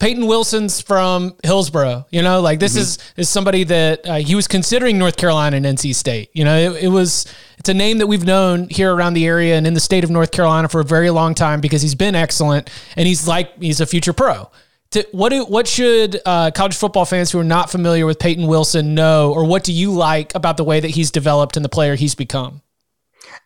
Peyton 0.00 0.26
Wilson's 0.26 0.80
from 0.80 1.36
Hillsborough. 1.44 2.06
You 2.10 2.22
know, 2.22 2.40
like 2.40 2.58
this 2.58 2.72
mm-hmm. 2.72 2.80
is 2.80 2.98
is 3.16 3.28
somebody 3.28 3.64
that 3.64 4.08
uh, 4.08 4.14
he 4.16 4.34
was 4.34 4.48
considering 4.48 4.98
North 4.98 5.16
Carolina 5.16 5.56
and 5.56 5.66
NC 5.66 5.94
State. 5.94 6.30
You 6.32 6.44
know, 6.44 6.56
it, 6.56 6.84
it, 6.84 6.88
was 6.88 7.26
it's 7.58 7.68
a 7.68 7.74
name 7.74 7.98
that 7.98 8.06
we've 8.06 8.24
known 8.24 8.68
here 8.70 8.92
around 8.92 9.12
the 9.12 9.26
area 9.26 9.56
and 9.56 9.66
in 9.66 9.74
the 9.74 9.80
state 9.80 10.02
of 10.02 10.10
North 10.10 10.32
Carolina 10.32 10.68
for 10.68 10.80
a 10.80 10.84
very 10.84 11.10
long 11.10 11.34
time 11.34 11.60
because 11.60 11.82
he's 11.82 11.94
been 11.94 12.14
excellent 12.14 12.70
and 12.96 13.06
he's 13.06 13.28
like 13.28 13.56
he's 13.60 13.80
a 13.80 13.86
future 13.86 14.14
pro. 14.14 14.50
To, 14.92 15.06
what 15.12 15.28
do 15.28 15.44
what 15.44 15.68
should 15.68 16.20
uh, 16.24 16.50
college 16.50 16.74
football 16.74 17.04
fans 17.04 17.30
who 17.30 17.38
are 17.38 17.44
not 17.44 17.70
familiar 17.70 18.06
with 18.06 18.18
Peyton 18.18 18.46
Wilson 18.46 18.94
know, 18.94 19.32
or 19.32 19.44
what 19.44 19.62
do 19.64 19.72
you 19.72 19.92
like 19.92 20.34
about 20.34 20.56
the 20.56 20.64
way 20.64 20.80
that 20.80 20.90
he's 20.90 21.10
developed 21.10 21.56
and 21.56 21.64
the 21.64 21.68
player 21.68 21.94
he's 21.94 22.14
become? 22.14 22.62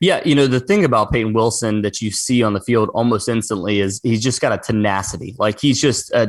Yeah, 0.04 0.20
you 0.23 0.34
know, 0.34 0.46
the 0.46 0.61
thing 0.61 0.84
about 0.84 1.12
Peyton 1.12 1.32
Wilson 1.32 1.80
that 1.80 2.02
you 2.02 2.11
see 2.11 2.42
on 2.42 2.52
the 2.52 2.61
field 2.61 2.90
almost 2.90 3.26
instantly 3.26 3.80
is 3.80 4.02
he's 4.02 4.23
just 4.23 4.38
got 4.38 4.52
a 4.52 4.58
tenacity. 4.58 5.34
Like 5.38 5.58
he's 5.58 5.80
just 5.80 6.12
uh, 6.12 6.26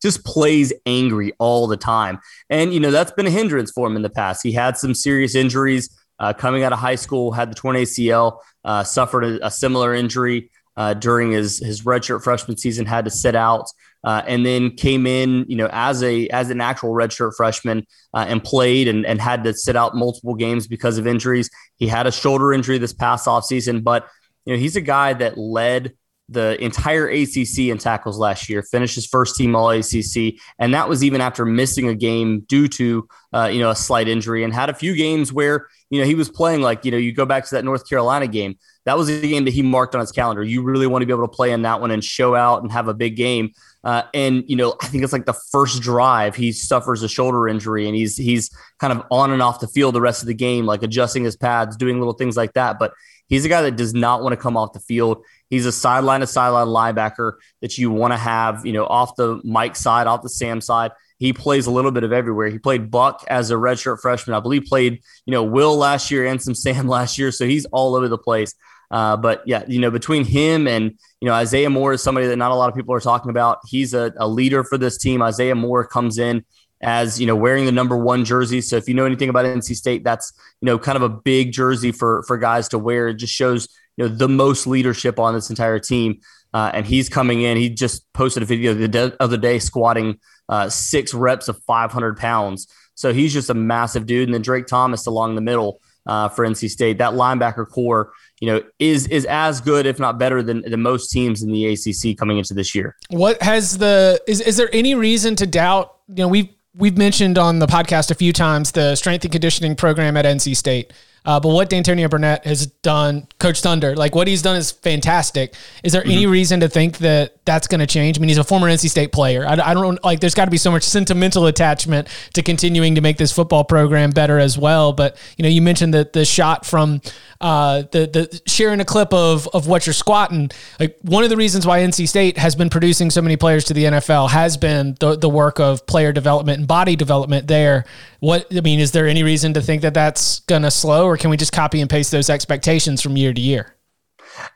just 0.00 0.24
plays 0.24 0.72
angry 0.86 1.32
all 1.40 1.66
the 1.66 1.76
time. 1.76 2.20
And 2.48 2.72
you 2.72 2.78
know, 2.78 2.92
that's 2.92 3.10
been 3.10 3.26
a 3.26 3.30
hindrance 3.30 3.72
for 3.72 3.88
him 3.88 3.96
in 3.96 4.02
the 4.02 4.10
past. 4.10 4.44
He 4.44 4.52
had 4.52 4.76
some 4.76 4.94
serious 4.94 5.34
injuries 5.34 5.90
uh, 6.20 6.32
coming 6.32 6.62
out 6.62 6.72
of 6.72 6.78
high 6.78 6.94
school, 6.94 7.32
had 7.32 7.50
the 7.50 7.56
torn 7.56 7.74
ACL, 7.74 8.38
uh, 8.64 8.84
suffered 8.84 9.24
a, 9.24 9.46
a, 9.46 9.50
similar 9.50 9.92
injury 9.92 10.52
uh, 10.76 10.94
during 10.94 11.32
his 11.32 11.58
his 11.58 11.82
redshirt 11.82 12.22
freshman 12.22 12.56
season, 12.56 12.86
had 12.86 13.04
to 13.06 13.10
sit 13.10 13.34
out 13.34 13.66
uh, 14.04 14.22
and 14.26 14.44
then 14.44 14.70
came 14.70 15.06
in, 15.06 15.44
you 15.48 15.56
know, 15.56 15.68
as 15.72 16.02
a 16.02 16.28
as 16.28 16.50
an 16.50 16.60
actual 16.60 16.90
redshirt 16.90 17.34
freshman 17.36 17.86
uh, 18.14 18.24
and 18.28 18.42
played 18.42 18.88
and, 18.88 19.06
and 19.06 19.20
had 19.20 19.44
to 19.44 19.54
sit 19.54 19.76
out 19.76 19.94
multiple 19.94 20.34
games 20.34 20.66
because 20.66 20.98
of 20.98 21.06
injuries. 21.06 21.48
He 21.76 21.86
had 21.86 22.06
a 22.06 22.12
shoulder 22.12 22.52
injury 22.52 22.78
this 22.78 22.92
past 22.92 23.26
offseason, 23.26 23.82
but 23.82 24.06
you 24.44 24.54
know, 24.54 24.58
he's 24.58 24.76
a 24.76 24.80
guy 24.80 25.12
that 25.14 25.38
led 25.38 25.92
the 26.28 26.62
entire 26.64 27.08
ACC 27.08 27.58
in 27.68 27.78
tackles 27.78 28.18
last 28.18 28.48
year, 28.48 28.62
finished 28.62 28.94
his 28.94 29.06
first 29.06 29.36
team 29.36 29.54
All 29.54 29.70
ACC, 29.70 30.34
and 30.58 30.72
that 30.74 30.88
was 30.88 31.04
even 31.04 31.20
after 31.20 31.44
missing 31.44 31.88
a 31.88 31.94
game 31.94 32.40
due 32.40 32.68
to 32.68 33.08
uh, 33.32 33.50
you 33.52 33.60
know 33.60 33.70
a 33.70 33.76
slight 33.76 34.08
injury, 34.08 34.44
and 34.44 34.52
had 34.52 34.70
a 34.70 34.74
few 34.74 34.94
games 34.94 35.32
where 35.32 35.68
you 35.90 36.00
know 36.00 36.06
he 36.06 36.14
was 36.14 36.28
playing 36.28 36.62
like 36.62 36.84
you 36.84 36.90
know 36.90 36.96
you 36.96 37.12
go 37.12 37.26
back 37.26 37.44
to 37.44 37.54
that 37.54 37.64
North 37.64 37.88
Carolina 37.88 38.26
game. 38.26 38.56
That 38.84 38.96
was 38.96 39.06
the 39.06 39.20
game 39.20 39.44
that 39.44 39.54
he 39.54 39.62
marked 39.62 39.94
on 39.94 40.00
his 40.00 40.10
calendar. 40.10 40.42
You 40.42 40.62
really 40.62 40.86
want 40.86 41.02
to 41.02 41.06
be 41.06 41.12
able 41.12 41.28
to 41.28 41.34
play 41.34 41.52
in 41.52 41.62
that 41.62 41.80
one 41.80 41.90
and 41.90 42.02
show 42.02 42.34
out 42.34 42.62
and 42.62 42.72
have 42.72 42.88
a 42.88 42.94
big 42.94 43.16
game. 43.16 43.52
Uh, 43.84 44.02
and 44.14 44.44
you 44.46 44.56
know, 44.56 44.76
I 44.80 44.86
think 44.86 45.02
it's 45.02 45.12
like 45.12 45.26
the 45.26 45.38
first 45.50 45.82
drive 45.82 46.36
he 46.36 46.52
suffers 46.52 47.02
a 47.02 47.08
shoulder 47.08 47.48
injury, 47.48 47.86
and 47.86 47.96
he's 47.96 48.16
he's 48.16 48.50
kind 48.78 48.92
of 48.92 49.04
on 49.10 49.32
and 49.32 49.42
off 49.42 49.60
the 49.60 49.66
field 49.66 49.94
the 49.94 50.00
rest 50.00 50.22
of 50.22 50.28
the 50.28 50.34
game, 50.34 50.66
like 50.66 50.82
adjusting 50.82 51.24
his 51.24 51.36
pads, 51.36 51.76
doing 51.76 51.98
little 51.98 52.12
things 52.12 52.36
like 52.36 52.52
that. 52.52 52.78
But 52.78 52.92
he's 53.26 53.44
a 53.44 53.48
guy 53.48 53.62
that 53.62 53.76
does 53.76 53.94
not 53.94 54.22
want 54.22 54.34
to 54.34 54.36
come 54.36 54.56
off 54.56 54.72
the 54.72 54.80
field. 54.80 55.24
He's 55.48 55.66
a 55.66 55.72
sideline 55.72 56.20
to 56.20 56.26
sideline 56.26 56.68
linebacker 56.68 57.34
that 57.60 57.76
you 57.76 57.90
want 57.90 58.12
to 58.12 58.18
have, 58.18 58.64
you 58.64 58.72
know, 58.72 58.86
off 58.86 59.16
the 59.16 59.40
Mike 59.44 59.76
side, 59.76 60.06
off 60.06 60.22
the 60.22 60.28
Sam 60.28 60.60
side. 60.60 60.92
He 61.18 61.32
plays 61.32 61.66
a 61.66 61.70
little 61.70 61.92
bit 61.92 62.04
of 62.04 62.12
everywhere. 62.12 62.48
He 62.48 62.58
played 62.58 62.90
Buck 62.90 63.24
as 63.28 63.50
a 63.50 63.54
redshirt 63.54 64.00
freshman. 64.00 64.34
I 64.34 64.40
believe 64.40 64.64
played, 64.64 65.02
you 65.24 65.30
know, 65.30 65.44
Will 65.44 65.76
last 65.76 66.10
year 66.10 66.26
and 66.26 66.42
some 66.42 66.54
Sam 66.54 66.88
last 66.96 67.18
year. 67.18 67.30
So 67.30 67.46
he's 67.46 67.64
all 67.66 67.94
over 67.94 68.08
the 68.08 68.18
place. 68.18 68.54
Uh, 68.92 69.16
but 69.16 69.42
yeah, 69.46 69.64
you 69.66 69.80
know, 69.80 69.90
between 69.90 70.24
him 70.24 70.68
and 70.68 70.92
you 71.20 71.26
know 71.26 71.32
Isaiah 71.32 71.70
Moore 71.70 71.94
is 71.94 72.02
somebody 72.02 72.26
that 72.26 72.36
not 72.36 72.50
a 72.50 72.54
lot 72.54 72.68
of 72.68 72.76
people 72.76 72.94
are 72.94 73.00
talking 73.00 73.30
about. 73.30 73.58
He's 73.66 73.94
a, 73.94 74.12
a 74.18 74.28
leader 74.28 74.62
for 74.62 74.76
this 74.76 74.98
team. 74.98 75.22
Isaiah 75.22 75.54
Moore 75.54 75.86
comes 75.86 76.18
in 76.18 76.44
as 76.82 77.18
you 77.18 77.26
know 77.26 77.34
wearing 77.34 77.64
the 77.64 77.72
number 77.72 77.96
one 77.96 78.24
jersey. 78.24 78.60
So 78.60 78.76
if 78.76 78.86
you 78.88 78.94
know 78.94 79.06
anything 79.06 79.30
about 79.30 79.46
NC 79.46 79.74
State, 79.76 80.04
that's 80.04 80.32
you 80.60 80.66
know 80.66 80.78
kind 80.78 80.96
of 80.96 81.02
a 81.02 81.08
big 81.08 81.52
jersey 81.52 81.90
for 81.90 82.22
for 82.24 82.36
guys 82.36 82.68
to 82.68 82.78
wear. 82.78 83.08
It 83.08 83.14
just 83.14 83.32
shows 83.32 83.66
you 83.96 84.06
know 84.06 84.14
the 84.14 84.28
most 84.28 84.66
leadership 84.66 85.18
on 85.18 85.34
this 85.34 85.48
entire 85.48 85.78
team. 85.78 86.20
Uh, 86.54 86.70
and 86.74 86.86
he's 86.86 87.08
coming 87.08 87.40
in. 87.40 87.56
He 87.56 87.70
just 87.70 88.12
posted 88.12 88.42
a 88.42 88.46
video 88.46 88.74
the 88.74 89.16
other 89.20 89.38
day 89.38 89.58
squatting 89.58 90.20
uh, 90.50 90.68
six 90.68 91.14
reps 91.14 91.48
of 91.48 91.58
500 91.64 92.18
pounds. 92.18 92.66
So 92.94 93.14
he's 93.14 93.32
just 93.32 93.48
a 93.48 93.54
massive 93.54 94.04
dude. 94.04 94.28
And 94.28 94.34
then 94.34 94.42
Drake 94.42 94.66
Thomas 94.66 95.06
along 95.06 95.34
the 95.34 95.40
middle 95.40 95.80
uh, 96.06 96.28
for 96.28 96.46
NC 96.46 96.68
State. 96.68 96.98
That 96.98 97.14
linebacker 97.14 97.66
corps, 97.66 98.12
you 98.42 98.48
know, 98.48 98.60
is 98.80 99.06
is 99.06 99.24
as 99.26 99.60
good, 99.60 99.86
if 99.86 100.00
not 100.00 100.18
better, 100.18 100.42
than, 100.42 100.62
than 100.62 100.82
most 100.82 101.12
teams 101.12 101.44
in 101.44 101.52
the 101.52 101.64
ACC 101.64 102.18
coming 102.18 102.38
into 102.38 102.54
this 102.54 102.74
year. 102.74 102.96
What 103.08 103.40
has 103.40 103.78
the 103.78 104.20
is 104.26 104.40
is 104.40 104.56
there 104.56 104.68
any 104.72 104.96
reason 104.96 105.36
to 105.36 105.46
doubt? 105.46 105.94
You 106.08 106.24
know, 106.24 106.28
we've 106.28 106.48
we've 106.74 106.98
mentioned 106.98 107.38
on 107.38 107.60
the 107.60 107.68
podcast 107.68 108.10
a 108.10 108.16
few 108.16 108.32
times 108.32 108.72
the 108.72 108.96
strength 108.96 109.24
and 109.24 109.30
conditioning 109.30 109.76
program 109.76 110.16
at 110.16 110.24
NC 110.24 110.56
State. 110.56 110.92
Uh, 111.24 111.38
but 111.38 111.50
what 111.50 111.70
Dantonio 111.70 112.08
Burnette 112.08 112.44
has 112.44 112.66
done, 112.66 113.28
Coach 113.38 113.60
Thunder, 113.60 113.94
like 113.94 114.14
what 114.14 114.26
he's 114.26 114.42
done 114.42 114.56
is 114.56 114.72
fantastic. 114.72 115.54
Is 115.84 115.92
there 115.92 116.02
mm-hmm. 116.02 116.10
any 116.10 116.26
reason 116.26 116.60
to 116.60 116.68
think 116.68 116.98
that 116.98 117.36
that's 117.44 117.68
going 117.68 117.80
to 117.80 117.86
change? 117.86 118.18
I 118.18 118.20
mean, 118.20 118.28
he's 118.28 118.38
a 118.38 118.44
former 118.44 118.68
NC 118.68 118.90
State 118.90 119.12
player. 119.12 119.46
I, 119.46 119.52
I 119.52 119.74
don't 119.74 120.02
like. 120.04 120.20
There's 120.20 120.34
got 120.34 120.46
to 120.46 120.50
be 120.50 120.56
so 120.56 120.70
much 120.70 120.82
sentimental 120.82 121.46
attachment 121.46 122.08
to 122.34 122.42
continuing 122.42 122.96
to 122.96 123.00
make 123.00 123.18
this 123.18 123.30
football 123.30 123.62
program 123.62 124.10
better 124.10 124.38
as 124.38 124.58
well. 124.58 124.92
But 124.92 125.16
you 125.36 125.44
know, 125.44 125.48
you 125.48 125.62
mentioned 125.62 125.94
that 125.94 126.12
the 126.12 126.24
shot 126.24 126.66
from 126.66 127.00
uh, 127.40 127.82
the 127.92 128.06
the 128.06 128.40
sharing 128.46 128.80
a 128.80 128.84
clip 128.84 129.12
of 129.12 129.48
of 129.48 129.68
what 129.68 129.86
you're 129.86 129.92
squatting. 129.94 130.50
Like 130.80 130.96
one 131.02 131.22
of 131.24 131.30
the 131.30 131.36
reasons 131.36 131.66
why 131.66 131.80
NC 131.80 132.08
State 132.08 132.38
has 132.38 132.56
been 132.56 132.70
producing 132.70 133.10
so 133.10 133.22
many 133.22 133.36
players 133.36 133.64
to 133.66 133.74
the 133.74 133.84
NFL 133.84 134.30
has 134.30 134.56
been 134.56 134.96
the 134.98 135.16
the 135.16 135.28
work 135.28 135.60
of 135.60 135.86
player 135.86 136.12
development 136.12 136.58
and 136.58 136.68
body 136.68 136.96
development 136.96 137.46
there. 137.46 137.84
What 138.22 138.46
I 138.56 138.60
mean, 138.60 138.78
is 138.78 138.92
there 138.92 139.08
any 139.08 139.24
reason 139.24 139.52
to 139.54 139.60
think 139.60 139.82
that 139.82 139.94
that's 139.94 140.38
going 140.40 140.62
to 140.62 140.70
slow, 140.70 141.06
or 141.06 141.16
can 141.16 141.28
we 141.28 141.36
just 141.36 141.52
copy 141.52 141.80
and 141.80 141.90
paste 141.90 142.12
those 142.12 142.30
expectations 142.30 143.02
from 143.02 143.16
year 143.16 143.32
to 143.32 143.40
year? 143.40 143.74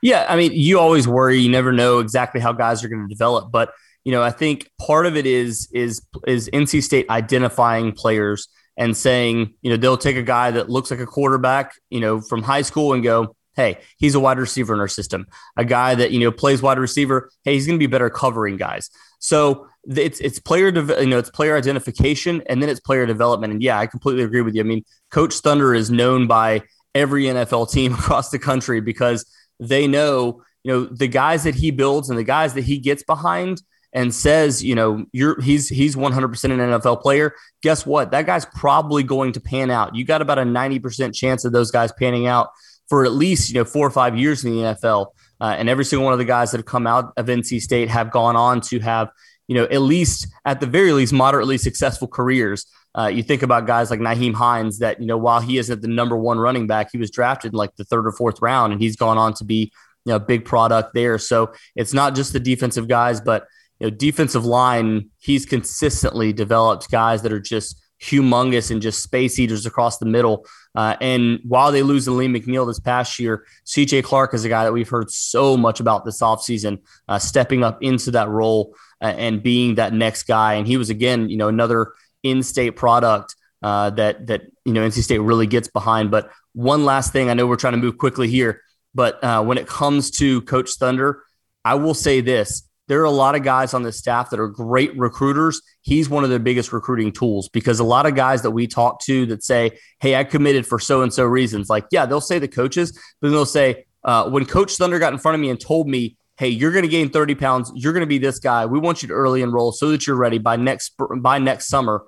Yeah, 0.01 0.25
I 0.29 0.37
mean, 0.37 0.53
you 0.53 0.79
always 0.79 1.05
worry. 1.05 1.39
You 1.39 1.49
never 1.49 1.73
know 1.73 1.99
exactly 1.99 2.39
how 2.39 2.53
guys 2.53 2.81
are 2.81 2.87
going 2.87 3.01
to 3.01 3.13
develop, 3.13 3.51
but 3.51 3.73
you 4.05 4.13
know, 4.13 4.23
I 4.23 4.31
think 4.31 4.71
part 4.79 5.05
of 5.05 5.17
it 5.17 5.25
is 5.25 5.67
is 5.73 6.01
is 6.25 6.49
NC 6.53 6.81
State 6.81 7.09
identifying 7.09 7.91
players 7.91 8.47
and 8.77 8.95
saying, 8.95 9.53
you 9.61 9.69
know, 9.69 9.75
they'll 9.75 9.97
take 9.97 10.15
a 10.15 10.23
guy 10.23 10.49
that 10.51 10.69
looks 10.69 10.89
like 10.89 11.01
a 11.01 11.05
quarterback, 11.05 11.73
you 11.89 11.99
know, 11.99 12.21
from 12.21 12.43
high 12.43 12.61
school 12.61 12.93
and 12.93 13.03
go, 13.03 13.35
hey, 13.57 13.79
he's 13.97 14.15
a 14.15 14.19
wide 14.21 14.39
receiver 14.39 14.73
in 14.73 14.79
our 14.79 14.87
system. 14.87 15.27
A 15.57 15.65
guy 15.65 15.93
that 15.93 16.11
you 16.11 16.21
know 16.21 16.31
plays 16.31 16.61
wide 16.61 16.79
receiver, 16.79 17.29
hey, 17.43 17.55
he's 17.55 17.67
going 17.67 17.77
to 17.77 17.85
be 17.85 17.91
better 17.91 18.09
covering 18.09 18.55
guys. 18.55 18.89
So 19.19 19.67
it's 19.87 20.19
it's 20.19 20.39
player 20.39 20.71
de- 20.71 21.01
you 21.01 21.07
know 21.07 21.17
it's 21.17 21.29
player 21.29 21.57
identification 21.57 22.43
and 22.47 22.61
then 22.61 22.69
it's 22.69 22.79
player 22.79 23.05
development. 23.05 23.53
And 23.53 23.61
yeah, 23.61 23.79
I 23.79 23.87
completely 23.87 24.23
agree 24.23 24.41
with 24.41 24.55
you. 24.55 24.61
I 24.61 24.65
mean, 24.65 24.83
Coach 25.11 25.35
Thunder 25.35 25.73
is 25.73 25.89
known 25.89 26.27
by 26.27 26.61
every 26.93 27.23
NFL 27.23 27.71
team 27.71 27.93
across 27.95 28.29
the 28.29 28.39
country 28.39 28.81
because 28.81 29.25
they 29.59 29.87
know 29.87 30.41
you 30.63 30.71
know 30.71 30.85
the 30.85 31.07
guys 31.07 31.43
that 31.43 31.55
he 31.55 31.71
builds 31.71 32.09
and 32.09 32.17
the 32.17 32.23
guys 32.23 32.53
that 32.53 32.63
he 32.63 32.79
gets 32.79 33.03
behind 33.03 33.61
and 33.93 34.13
says, 34.13 34.63
you 34.63 34.75
know, 34.75 35.05
you're 35.11 35.41
he's 35.41 35.69
he's 35.69 35.95
100% 35.95 36.43
an 36.45 36.59
NFL 36.59 37.01
player, 37.01 37.33
guess 37.63 37.85
what? 37.85 38.11
That 38.11 38.25
guy's 38.25 38.45
probably 38.45 39.03
going 39.03 39.31
to 39.33 39.39
pan 39.39 39.71
out. 39.71 39.95
You 39.95 40.05
got 40.05 40.21
about 40.21 40.39
a 40.39 40.43
90% 40.43 41.15
chance 41.15 41.45
of 41.45 41.51
those 41.51 41.71
guys 41.71 41.91
panning 41.93 42.27
out 42.27 42.49
for 42.89 43.05
at 43.05 43.13
least, 43.13 43.49
you 43.49 43.55
know, 43.55 43.65
4 43.65 43.87
or 43.87 43.89
5 43.89 44.17
years 44.17 44.45
in 44.45 44.51
the 44.51 44.61
NFL. 44.61 45.07
Uh, 45.39 45.55
and 45.57 45.69
every 45.69 45.85
single 45.85 46.03
one 46.03 46.13
of 46.13 46.19
the 46.19 46.25
guys 46.25 46.51
that 46.51 46.57
have 46.57 46.65
come 46.65 46.87
out 46.87 47.13
of 47.17 47.27
NC 47.27 47.61
State 47.61 47.89
have 47.89 48.11
gone 48.11 48.35
on 48.35 48.61
to 48.61 48.79
have, 48.79 49.09
you 49.47 49.55
know, 49.55 49.65
at 49.65 49.81
least 49.81 50.27
at 50.45 50.59
the 50.59 50.65
very 50.65 50.91
least 50.91 51.13
moderately 51.13 51.57
successful 51.57 52.07
careers. 52.07 52.65
Uh, 52.97 53.07
you 53.07 53.21
think 53.21 53.43
about 53.43 53.67
guys 53.67 53.91
like 53.91 53.99
Nyheim 53.99 54.33
Hines 54.33 54.79
that, 54.79 54.99
you 54.99 55.05
know, 55.05 55.17
while 55.17 55.39
he 55.39 55.57
isn't 55.57 55.81
the 55.81 55.87
number 55.87 56.17
one 56.17 56.39
running 56.39 56.65
back, 56.65 56.89
he 56.91 56.97
was 56.97 57.11
drafted 57.11 57.53
in 57.53 57.57
like 57.57 57.75
the 57.75 57.83
third 57.83 58.07
or 58.07 58.11
fourth 58.11 58.41
round 58.41 58.73
and 58.73 58.81
he's 58.81 58.95
gone 58.95 59.17
on 59.17 59.33
to 59.35 59.43
be, 59.43 59.71
you 60.05 60.11
know, 60.11 60.15
a 60.15 60.19
big 60.19 60.45
product 60.45 60.95
there. 60.95 61.19
So 61.19 61.53
it's 61.75 61.93
not 61.93 62.15
just 62.15 62.33
the 62.33 62.39
defensive 62.39 62.87
guys, 62.87 63.21
but 63.21 63.45
you 63.79 63.87
know, 63.87 63.95
defensive 63.95 64.45
line, 64.45 65.11
he's 65.19 65.45
consistently 65.45 66.33
developed 66.33 66.89
guys 66.89 67.21
that 67.21 67.31
are 67.31 67.39
just 67.39 67.79
humongous 68.01 68.71
and 68.71 68.81
just 68.81 69.01
space 69.01 69.39
eaters 69.39 69.65
across 69.65 69.97
the 69.97 70.05
middle. 70.05 70.45
Uh, 70.75 70.95
and 71.01 71.39
while 71.43 71.71
they 71.71 71.81
lose 71.81 72.07
Alim 72.07 72.33
McNeill 72.33 72.67
this 72.67 72.79
past 72.79 73.19
year, 73.19 73.45
CJ 73.65 74.03
Clark 74.03 74.33
is 74.33 74.45
a 74.45 74.49
guy 74.49 74.63
that 74.63 74.73
we've 74.73 74.89
heard 74.89 75.09
so 75.09 75.57
much 75.57 75.79
about 75.79 76.05
this 76.05 76.21
offseason, 76.21 76.79
uh, 77.07 77.17
stepping 77.17 77.63
up 77.63 77.81
into 77.81 78.11
that 78.11 78.29
role 78.29 78.75
uh, 79.01 79.05
and 79.05 79.41
being 79.41 79.75
that 79.75 79.93
next 79.93 80.23
guy. 80.23 80.55
And 80.55 80.67
he 80.67 80.77
was, 80.77 80.89
again, 80.89 81.29
you 81.29 81.37
know, 81.37 81.47
another 81.47 81.93
in 82.23 82.43
state 82.43 82.71
product 82.71 83.35
uh, 83.63 83.89
that, 83.91 84.27
that, 84.27 84.43
you 84.65 84.73
know, 84.73 84.87
NC 84.87 85.01
State 85.03 85.19
really 85.19 85.47
gets 85.47 85.67
behind. 85.67 86.11
But 86.11 86.31
one 86.53 86.85
last 86.85 87.11
thing, 87.13 87.29
I 87.29 87.33
know 87.33 87.47
we're 87.47 87.55
trying 87.55 87.73
to 87.73 87.79
move 87.79 87.97
quickly 87.97 88.27
here, 88.27 88.61
but 88.93 89.23
uh, 89.23 89.43
when 89.43 89.57
it 89.57 89.67
comes 89.67 90.11
to 90.11 90.41
Coach 90.41 90.71
Thunder, 90.73 91.23
I 91.65 91.75
will 91.75 91.93
say 91.93 92.21
this 92.21 92.66
there 92.87 93.01
are 93.01 93.05
a 93.05 93.11
lot 93.11 93.35
of 93.35 93.43
guys 93.43 93.73
on 93.73 93.83
the 93.83 93.91
staff 93.91 94.29
that 94.29 94.39
are 94.39 94.47
great 94.47 94.97
recruiters. 94.97 95.61
He's 95.81 96.09
one 96.09 96.23
of 96.23 96.29
their 96.29 96.39
biggest 96.39 96.71
recruiting 96.71 97.11
tools 97.11 97.49
because 97.49 97.79
a 97.79 97.83
lot 97.83 98.05
of 98.05 98.15
guys 98.15 98.41
that 98.43 98.51
we 98.51 98.67
talk 98.67 99.01
to 99.03 99.25
that 99.27 99.43
say, 99.43 99.77
Hey, 99.99 100.15
I 100.15 100.23
committed 100.23 100.65
for 100.65 100.79
so 100.79 101.01
and 101.01 101.13
so 101.13 101.25
reasons. 101.25 101.69
Like, 101.69 101.85
yeah, 101.91 102.05
they'll 102.05 102.21
say 102.21 102.39
the 102.39 102.47
coaches, 102.47 102.97
but 103.21 103.29
they'll 103.29 103.45
say, 103.45 103.85
uh, 104.03 104.29
when 104.29 104.45
Coach 104.45 104.77
Thunder 104.77 104.99
got 104.99 105.13
in 105.13 105.19
front 105.19 105.35
of 105.35 105.41
me 105.41 105.49
and 105.49 105.59
told 105.59 105.87
me, 105.87 106.17
Hey, 106.37 106.49
you're 106.49 106.71
going 106.71 106.83
to 106.83 106.89
gain 106.89 107.09
30 107.09 107.35
pounds. 107.35 107.71
You're 107.75 107.93
going 107.93 108.01
to 108.01 108.07
be 108.07 108.19
this 108.19 108.39
guy. 108.39 108.67
We 108.67 108.79
want 108.79 109.01
you 109.01 109.07
to 109.07 109.13
early 109.13 109.41
enroll 109.41 109.71
so 109.71 109.89
that 109.89 110.05
you're 110.05 110.15
ready 110.15 110.37
by 110.37 110.55
next 110.55 110.93
by 111.19 111.39
next 111.39 111.67
summer. 111.67 112.03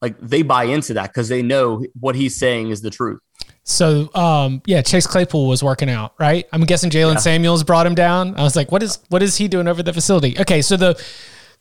Like 0.00 0.18
they 0.20 0.42
buy 0.42 0.64
into 0.64 0.94
that 0.94 1.10
because 1.10 1.28
they 1.28 1.42
know 1.42 1.84
what 1.98 2.14
he's 2.14 2.36
saying 2.36 2.70
is 2.70 2.80
the 2.80 2.90
truth. 2.90 3.20
So, 3.64 4.14
um, 4.14 4.60
yeah, 4.66 4.82
Chase 4.82 5.06
Claypool 5.06 5.48
was 5.48 5.62
working 5.62 5.88
out, 5.88 6.14
right? 6.18 6.46
I'm 6.52 6.62
guessing 6.62 6.90
Jaylen 6.90 7.14
yeah. 7.14 7.20
Samuels 7.20 7.64
brought 7.64 7.86
him 7.86 7.94
down. 7.94 8.36
I 8.36 8.42
was 8.42 8.54
like, 8.54 8.70
what 8.70 8.82
is 8.82 8.98
what 9.08 9.22
is 9.22 9.36
he 9.36 9.48
doing 9.48 9.66
over 9.66 9.82
the 9.82 9.92
facility? 9.92 10.38
Okay, 10.38 10.60
so 10.60 10.76
the 10.76 11.02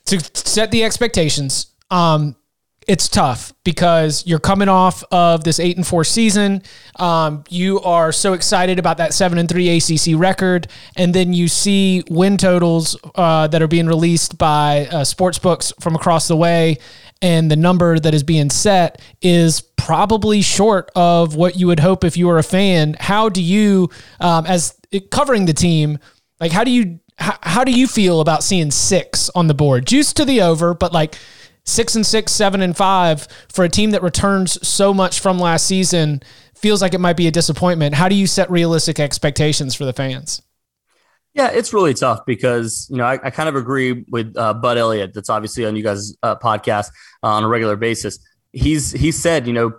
to 0.05 0.19
set 0.33 0.69
the 0.71 0.83
expectations, 0.83 1.67
um, 1.89 2.35
it's 2.87 3.07
tough 3.07 3.53
because 3.63 4.25
you're 4.27 4.39
coming 4.39 4.67
off 4.67 5.03
of 5.11 5.45
this 5.45 5.59
eight 5.59 5.77
and 5.77 5.87
four 5.87 6.03
season. 6.03 6.61
Um, 6.97 7.45
you 7.49 7.79
are 7.81 8.11
so 8.11 8.33
excited 8.33 8.79
about 8.79 8.97
that 8.97 9.13
seven 9.13 9.37
and 9.37 9.47
three 9.47 9.77
ACC 9.77 10.19
record, 10.19 10.67
and 10.97 11.13
then 11.13 11.33
you 11.33 11.47
see 11.47 12.03
win 12.09 12.37
totals 12.37 12.97
uh, 13.15 13.47
that 13.47 13.61
are 13.61 13.67
being 13.67 13.87
released 13.87 14.37
by 14.37 14.87
uh, 14.87 15.03
sports 15.05 15.39
books 15.39 15.71
from 15.79 15.95
across 15.95 16.27
the 16.27 16.35
way, 16.35 16.77
and 17.23 17.49
the 17.49 17.55
number 17.55 17.97
that 17.97 18.13
is 18.13 18.21
being 18.21 18.49
set 18.49 19.01
is 19.21 19.61
probably 19.61 20.41
short 20.41 20.91
of 20.93 21.35
what 21.35 21.57
you 21.57 21.67
would 21.67 21.79
hope 21.79 22.03
if 22.03 22.17
you 22.17 22.27
were 22.27 22.37
a 22.37 22.43
fan. 22.43 22.97
How 22.99 23.29
do 23.29 23.41
you, 23.41 23.89
um, 24.19 24.45
as 24.45 24.77
covering 25.09 25.45
the 25.45 25.53
team, 25.53 25.99
like 26.39 26.51
how 26.51 26.65
do 26.65 26.69
you 26.69 26.99
how, 27.17 27.37
how 27.41 27.63
do 27.63 27.71
you 27.71 27.87
feel 27.87 28.19
about 28.19 28.43
seeing 28.43 28.71
six 28.71 29.29
on 29.35 29.47
the 29.47 29.53
board? 29.53 29.87
Juice 29.87 30.11
to 30.13 30.25
the 30.25 30.41
over, 30.41 30.73
but 30.73 30.91
like 30.91 31.17
six 31.63 31.95
and 31.95 32.05
six, 32.05 32.33
seven 32.33 32.61
and 32.61 32.75
five 32.75 33.27
for 33.49 33.63
a 33.63 33.69
team 33.69 33.91
that 33.91 34.03
returns 34.03 34.67
so 34.67 34.93
much 34.93 35.21
from 35.21 35.39
last 35.39 35.65
season 35.65 36.21
feels 36.55 36.81
like 36.81 36.93
it 36.93 36.99
might 36.99 37.15
be 37.15 37.27
a 37.27 37.31
disappointment. 37.31 37.95
How 37.95 38.09
do 38.09 38.15
you 38.15 38.27
set 38.27 38.51
realistic 38.51 38.99
expectations 38.99 39.75
for 39.75 39.85
the 39.85 39.93
fans? 39.93 40.41
Yeah, 41.33 41.49
it's 41.51 41.73
really 41.73 41.95
tough 41.95 42.25
because 42.27 42.87
you 42.91 42.97
know 42.97 43.05
I, 43.05 43.13
I 43.13 43.29
kind 43.31 43.49
of 43.49 43.55
agree 43.55 44.05
with 44.09 44.37
uh, 44.37 44.53
Bud 44.53 44.77
Elliott. 44.77 45.13
That's 45.13 45.29
obviously 45.29 45.65
on 45.65 45.75
you 45.75 45.83
guys' 45.83 46.15
uh, 46.21 46.35
podcast 46.35 46.89
uh, 47.23 47.27
on 47.27 47.43
a 47.43 47.47
regular 47.47 47.75
basis. 47.75 48.19
He's 48.51 48.91
he 48.91 49.11
said, 49.11 49.47
you 49.47 49.53
know, 49.53 49.71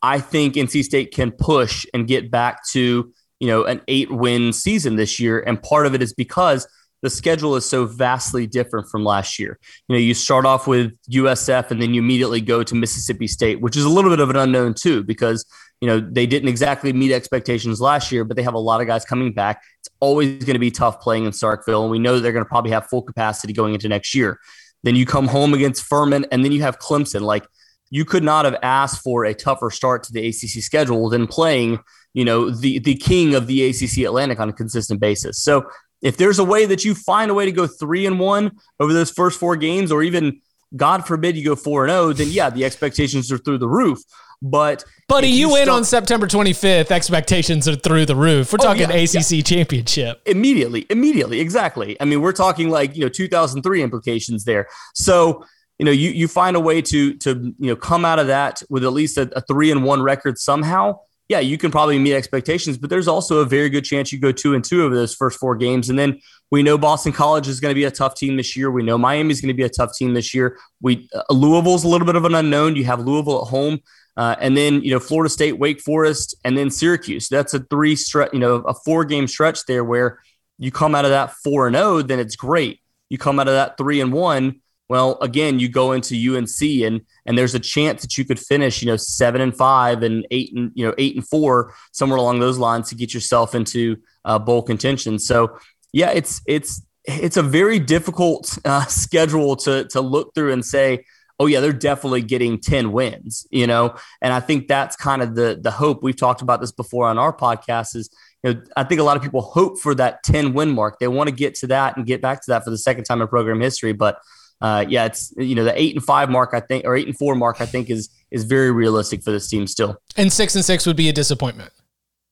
I 0.00 0.20
think 0.20 0.54
NC 0.54 0.84
State 0.84 1.12
can 1.12 1.32
push 1.32 1.86
and 1.92 2.06
get 2.06 2.30
back 2.30 2.64
to 2.68 3.12
you 3.40 3.46
know 3.48 3.64
an 3.64 3.80
eight 3.88 4.12
win 4.12 4.52
season 4.52 4.94
this 4.94 5.18
year, 5.18 5.40
and 5.40 5.60
part 5.60 5.86
of 5.86 5.94
it 5.94 6.02
is 6.02 6.14
because 6.14 6.68
the 7.06 7.10
schedule 7.10 7.54
is 7.54 7.64
so 7.64 7.86
vastly 7.86 8.48
different 8.48 8.88
from 8.88 9.04
last 9.04 9.38
year. 9.38 9.60
You 9.86 9.94
know, 9.94 10.00
you 10.00 10.12
start 10.12 10.44
off 10.44 10.66
with 10.66 10.92
USF 11.08 11.70
and 11.70 11.80
then 11.80 11.94
you 11.94 12.02
immediately 12.02 12.40
go 12.40 12.64
to 12.64 12.74
Mississippi 12.74 13.28
State, 13.28 13.60
which 13.60 13.76
is 13.76 13.84
a 13.84 13.88
little 13.88 14.10
bit 14.10 14.18
of 14.18 14.28
an 14.28 14.34
unknown 14.34 14.74
too, 14.74 15.04
because 15.04 15.46
you 15.80 15.86
know 15.86 16.00
they 16.00 16.26
didn't 16.26 16.48
exactly 16.48 16.92
meet 16.92 17.12
expectations 17.12 17.80
last 17.80 18.10
year, 18.10 18.24
but 18.24 18.36
they 18.36 18.42
have 18.42 18.54
a 18.54 18.58
lot 18.58 18.80
of 18.80 18.88
guys 18.88 19.04
coming 19.04 19.32
back. 19.32 19.62
It's 19.78 19.88
always 20.00 20.42
going 20.44 20.54
to 20.54 20.58
be 20.58 20.72
tough 20.72 21.00
playing 21.00 21.26
in 21.26 21.30
Starkville, 21.30 21.82
and 21.82 21.90
we 21.92 22.00
know 22.00 22.18
they're 22.18 22.32
going 22.32 22.44
to 22.44 22.48
probably 22.48 22.72
have 22.72 22.88
full 22.88 23.02
capacity 23.02 23.52
going 23.52 23.74
into 23.74 23.88
next 23.88 24.12
year. 24.12 24.40
Then 24.82 24.96
you 24.96 25.06
come 25.06 25.28
home 25.28 25.54
against 25.54 25.84
Furman, 25.84 26.26
and 26.32 26.44
then 26.44 26.50
you 26.50 26.62
have 26.62 26.80
Clemson. 26.80 27.20
Like 27.20 27.46
you 27.90 28.04
could 28.04 28.24
not 28.24 28.46
have 28.46 28.56
asked 28.62 29.02
for 29.04 29.24
a 29.24 29.34
tougher 29.34 29.70
start 29.70 30.02
to 30.04 30.12
the 30.12 30.26
ACC 30.26 30.60
schedule 30.60 31.08
than 31.08 31.28
playing, 31.28 31.78
you 32.14 32.24
know, 32.24 32.50
the 32.50 32.80
the 32.80 32.96
king 32.96 33.36
of 33.36 33.46
the 33.46 33.68
ACC 33.68 33.98
Atlantic 33.98 34.40
on 34.40 34.48
a 34.48 34.52
consistent 34.52 34.98
basis. 34.98 35.40
So 35.40 35.68
if 36.06 36.16
there's 36.16 36.38
a 36.38 36.44
way 36.44 36.66
that 36.66 36.84
you 36.84 36.94
find 36.94 37.32
a 37.32 37.34
way 37.34 37.46
to 37.46 37.52
go 37.52 37.66
three 37.66 38.06
and 38.06 38.20
one 38.20 38.52
over 38.78 38.92
those 38.92 39.10
first 39.10 39.40
four 39.40 39.56
games, 39.56 39.90
or 39.90 40.04
even 40.04 40.40
God 40.76 41.04
forbid 41.04 41.36
you 41.36 41.44
go 41.44 41.56
four 41.56 41.84
and 41.84 41.90
zero, 41.90 42.12
then 42.12 42.28
yeah, 42.30 42.48
the 42.48 42.64
expectations 42.64 43.32
are 43.32 43.38
through 43.38 43.58
the 43.58 43.68
roof. 43.68 43.98
But 44.40 44.84
buddy, 45.08 45.26
you, 45.26 45.48
you 45.48 45.52
win 45.52 45.68
on 45.68 45.84
September 45.84 46.28
25th. 46.28 46.92
Expectations 46.92 47.66
are 47.66 47.74
through 47.74 48.06
the 48.06 48.14
roof. 48.14 48.52
We're 48.52 48.58
oh, 48.60 48.64
talking 48.64 48.88
yeah, 48.88 48.96
ACC 48.96 49.30
yeah. 49.32 49.42
championship 49.42 50.22
immediately. 50.26 50.86
Immediately, 50.90 51.40
exactly. 51.40 52.00
I 52.00 52.04
mean, 52.04 52.20
we're 52.20 52.32
talking 52.32 52.70
like 52.70 52.94
you 52.94 53.02
know 53.02 53.08
2003 53.08 53.82
implications 53.82 54.44
there. 54.44 54.68
So 54.94 55.44
you 55.80 55.86
know, 55.86 55.92
you 55.92 56.10
you 56.10 56.28
find 56.28 56.56
a 56.56 56.60
way 56.60 56.82
to 56.82 57.14
to 57.14 57.54
you 57.58 57.70
know 57.70 57.76
come 57.76 58.04
out 58.04 58.20
of 58.20 58.28
that 58.28 58.62
with 58.70 58.84
at 58.84 58.92
least 58.92 59.18
a, 59.18 59.28
a 59.36 59.40
three 59.40 59.72
and 59.72 59.82
one 59.82 60.02
record 60.02 60.38
somehow. 60.38 61.00
Yeah, 61.28 61.40
you 61.40 61.58
can 61.58 61.72
probably 61.72 61.98
meet 61.98 62.14
expectations, 62.14 62.78
but 62.78 62.88
there's 62.88 63.08
also 63.08 63.38
a 63.38 63.44
very 63.44 63.68
good 63.68 63.84
chance 63.84 64.12
you 64.12 64.20
go 64.20 64.30
two 64.30 64.54
and 64.54 64.62
two 64.62 64.84
over 64.84 64.94
those 64.94 65.14
first 65.14 65.40
four 65.40 65.56
games. 65.56 65.90
And 65.90 65.98
then 65.98 66.20
we 66.52 66.62
know 66.62 66.78
Boston 66.78 67.12
College 67.12 67.48
is 67.48 67.58
going 67.58 67.70
to 67.70 67.74
be 67.74 67.84
a 67.84 67.90
tough 67.90 68.14
team 68.14 68.36
this 68.36 68.56
year. 68.56 68.70
We 68.70 68.84
know 68.84 68.96
Miami 68.96 69.32
is 69.32 69.40
going 69.40 69.48
to 69.48 69.56
be 69.56 69.64
a 69.64 69.68
tough 69.68 69.96
team 69.96 70.14
this 70.14 70.32
year. 70.32 70.56
We 70.80 71.08
uh, 71.12 71.22
Louisville's 71.32 71.82
a 71.82 71.88
little 71.88 72.06
bit 72.06 72.14
of 72.14 72.24
an 72.24 72.34
unknown. 72.34 72.76
You 72.76 72.84
have 72.84 73.00
Louisville 73.00 73.42
at 73.42 73.48
home. 73.48 73.80
Uh, 74.16 74.34
and 74.40 74.56
then 74.56 74.82
you 74.82 74.90
know 74.90 75.00
Florida 75.00 75.28
State, 75.28 75.58
Wake 75.58 75.80
Forest, 75.80 76.36
and 76.44 76.56
then 76.56 76.70
Syracuse. 76.70 77.28
That's 77.28 77.52
a 77.54 77.60
three 77.60 77.96
stretch, 77.96 78.32
you 78.32 78.38
know, 78.38 78.56
a 78.56 78.72
four 78.72 79.04
game 79.04 79.26
stretch 79.26 79.66
there 79.66 79.84
where 79.84 80.20
you 80.58 80.70
come 80.70 80.94
out 80.94 81.04
of 81.04 81.10
that 81.10 81.32
four 81.44 81.66
and 81.66 81.76
zero, 81.76 81.86
oh, 81.86 82.02
then 82.02 82.18
it's 82.18 82.36
great. 82.36 82.80
You 83.08 83.18
come 83.18 83.38
out 83.38 83.48
of 83.48 83.54
that 83.54 83.76
three 83.76 84.00
and 84.00 84.12
one, 84.12 84.60
well, 84.88 85.18
again, 85.20 85.58
you 85.58 85.68
go 85.68 85.92
into 85.92 86.14
UNC 86.14 86.62
and 86.84 87.00
and 87.26 87.36
there's 87.36 87.54
a 87.54 87.60
chance 87.60 88.02
that 88.02 88.16
you 88.16 88.24
could 88.24 88.38
finish, 88.38 88.82
you 88.82 88.86
know, 88.86 88.96
seven 88.96 89.40
and 89.40 89.56
five 89.56 90.02
and 90.02 90.26
eight 90.30 90.54
and 90.54 90.70
you 90.74 90.86
know 90.86 90.94
eight 90.98 91.16
and 91.16 91.26
four 91.26 91.74
somewhere 91.92 92.18
along 92.18 92.38
those 92.38 92.58
lines 92.58 92.88
to 92.90 92.94
get 92.94 93.12
yourself 93.12 93.54
into 93.54 93.96
uh, 94.24 94.38
bowl 94.38 94.62
contention. 94.62 95.18
So 95.18 95.58
yeah, 95.92 96.10
it's 96.10 96.40
it's 96.46 96.82
it's 97.04 97.36
a 97.36 97.42
very 97.42 97.78
difficult 97.78 98.58
uh, 98.64 98.84
schedule 98.86 99.56
to 99.56 99.84
to 99.88 100.00
look 100.00 100.34
through 100.34 100.52
and 100.52 100.64
say 100.64 101.04
oh 101.38 101.46
yeah, 101.46 101.60
they're 101.60 101.72
definitely 101.72 102.22
getting 102.22 102.58
10 102.58 102.92
wins, 102.92 103.46
you 103.50 103.66
know? 103.66 103.94
And 104.22 104.32
I 104.32 104.40
think 104.40 104.68
that's 104.68 104.96
kind 104.96 105.22
of 105.22 105.34
the 105.34 105.58
the 105.60 105.70
hope. 105.70 106.02
We've 106.02 106.16
talked 106.16 106.42
about 106.42 106.60
this 106.60 106.72
before 106.72 107.06
on 107.06 107.18
our 107.18 107.36
podcast 107.36 107.94
is, 107.94 108.10
you 108.42 108.54
know, 108.54 108.62
I 108.76 108.84
think 108.84 109.00
a 109.00 109.04
lot 109.04 109.16
of 109.16 109.22
people 109.22 109.42
hope 109.42 109.78
for 109.78 109.94
that 109.96 110.22
10 110.22 110.54
win 110.54 110.70
mark. 110.70 110.98
They 110.98 111.08
want 111.08 111.28
to 111.28 111.34
get 111.34 111.54
to 111.56 111.66
that 111.68 111.96
and 111.96 112.06
get 112.06 112.22
back 112.22 112.42
to 112.42 112.50
that 112.52 112.64
for 112.64 112.70
the 112.70 112.78
second 112.78 113.04
time 113.04 113.20
in 113.20 113.28
program 113.28 113.60
history. 113.60 113.92
But 113.92 114.18
uh, 114.60 114.84
yeah, 114.88 115.04
it's 115.06 115.32
you 115.36 115.54
know 115.54 115.64
the 115.64 115.80
eight 115.80 115.94
and 115.94 116.04
five 116.04 116.30
mark 116.30 116.50
I 116.52 116.60
think 116.60 116.84
or 116.84 116.96
eight 116.96 117.06
and 117.06 117.16
four 117.16 117.34
mark 117.34 117.60
I 117.60 117.66
think 117.66 117.90
is 117.90 118.08
is 118.30 118.44
very 118.44 118.70
realistic 118.70 119.22
for 119.22 119.30
this 119.30 119.48
team 119.48 119.66
still. 119.66 120.00
And 120.16 120.32
six 120.32 120.54
and 120.54 120.64
six 120.64 120.86
would 120.86 120.96
be 120.96 121.08
a 121.08 121.12
disappointment. 121.12 121.72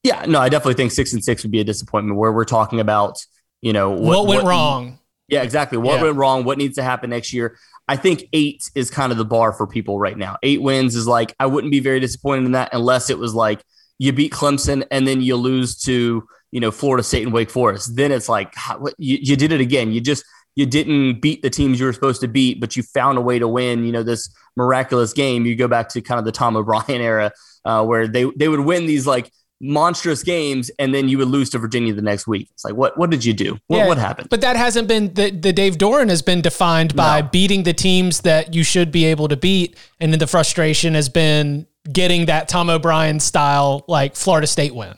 Yeah, 0.02 0.24
no, 0.26 0.38
I 0.40 0.48
definitely 0.48 0.74
think 0.74 0.92
six 0.92 1.12
and 1.12 1.24
six 1.24 1.42
would 1.42 1.52
be 1.52 1.60
a 1.60 1.64
disappointment 1.64 2.18
where 2.18 2.32
we're 2.32 2.44
talking 2.44 2.80
about 2.80 3.24
you 3.60 3.72
know 3.72 3.90
what, 3.90 4.00
what 4.00 4.26
went 4.26 4.44
what, 4.44 4.50
wrong. 4.50 4.98
Yeah, 5.28 5.42
exactly. 5.42 5.78
What 5.78 5.96
yeah. 5.96 6.02
went 6.02 6.16
wrong? 6.16 6.44
What 6.44 6.58
needs 6.58 6.76
to 6.76 6.82
happen 6.82 7.10
next 7.10 7.32
year? 7.32 7.56
I 7.88 7.96
think 7.96 8.24
eight 8.32 8.70
is 8.74 8.90
kind 8.90 9.12
of 9.12 9.18
the 9.18 9.24
bar 9.24 9.52
for 9.52 9.66
people 9.66 9.98
right 9.98 10.16
now. 10.16 10.36
Eight 10.42 10.62
wins 10.62 10.94
is 10.94 11.06
like, 11.06 11.34
I 11.38 11.46
wouldn't 11.46 11.70
be 11.70 11.80
very 11.80 12.00
disappointed 12.00 12.46
in 12.46 12.52
that 12.52 12.70
unless 12.72 13.10
it 13.10 13.18
was 13.18 13.34
like 13.34 13.62
you 13.98 14.12
beat 14.12 14.32
Clemson 14.32 14.86
and 14.90 15.06
then 15.06 15.20
you 15.20 15.36
lose 15.36 15.76
to, 15.82 16.26
you 16.50 16.60
know, 16.60 16.70
Florida 16.70 17.02
State 17.02 17.24
and 17.24 17.32
Wake 17.32 17.50
Forest. 17.50 17.94
Then 17.96 18.12
it's 18.12 18.28
like, 18.28 18.54
what, 18.78 18.94
you, 18.98 19.18
you 19.20 19.36
did 19.36 19.52
it 19.52 19.60
again. 19.60 19.92
You 19.92 20.00
just, 20.00 20.24
you 20.56 20.66
didn't 20.66 21.20
beat 21.20 21.42
the 21.42 21.50
teams 21.50 21.80
you 21.80 21.86
were 21.86 21.92
supposed 21.92 22.20
to 22.20 22.28
beat, 22.28 22.60
but 22.60 22.76
you 22.76 22.82
found 22.82 23.18
a 23.18 23.20
way 23.20 23.38
to 23.38 23.48
win, 23.48 23.84
you 23.84 23.92
know, 23.92 24.02
this 24.02 24.28
miraculous 24.56 25.12
game. 25.12 25.46
You 25.46 25.56
go 25.56 25.68
back 25.68 25.88
to 25.90 26.00
kind 26.00 26.18
of 26.18 26.24
the 26.24 26.32
Tom 26.32 26.56
O'Brien 26.56 27.00
era 27.00 27.32
uh, 27.64 27.84
where 27.84 28.06
they, 28.06 28.24
they 28.36 28.48
would 28.48 28.60
win 28.60 28.86
these 28.86 29.06
like 29.06 29.32
monstrous 29.60 30.22
games 30.22 30.70
and 30.78 30.94
then 30.94 31.08
you 31.08 31.18
would 31.18 31.28
lose 31.28 31.50
to 31.50 31.58
Virginia 31.58 31.92
the 31.92 32.02
next 32.02 32.26
week. 32.26 32.48
It's 32.52 32.64
like, 32.64 32.74
what, 32.74 32.96
what 32.98 33.10
did 33.10 33.24
you 33.24 33.32
do? 33.32 33.58
What, 33.66 33.78
yeah, 33.78 33.88
what 33.88 33.98
happened? 33.98 34.28
But 34.28 34.42
that 34.42 34.56
hasn't 34.56 34.88
been 34.88 35.14
the, 35.14 35.30
the 35.30 35.52
Dave 35.52 35.76
Doeren 35.78 36.08
has 36.08 36.22
been 36.22 36.40
defined 36.40 36.94
by 36.94 37.20
no. 37.20 37.28
beating 37.28 37.62
the 37.62 37.72
teams 37.72 38.20
that 38.20 38.54
you 38.54 38.62
should 38.62 38.92
be 38.92 39.06
able 39.06 39.28
to 39.28 39.36
beat. 39.36 39.76
And 40.00 40.12
then 40.12 40.18
the 40.18 40.26
frustration 40.26 40.94
has 40.94 41.08
been 41.08 41.66
getting 41.90 42.26
that 42.26 42.48
Tom 42.48 42.70
O'Brien 42.70 43.20
style, 43.20 43.84
like 43.88 44.16
Florida 44.16 44.46
State 44.46 44.74
win. 44.74 44.94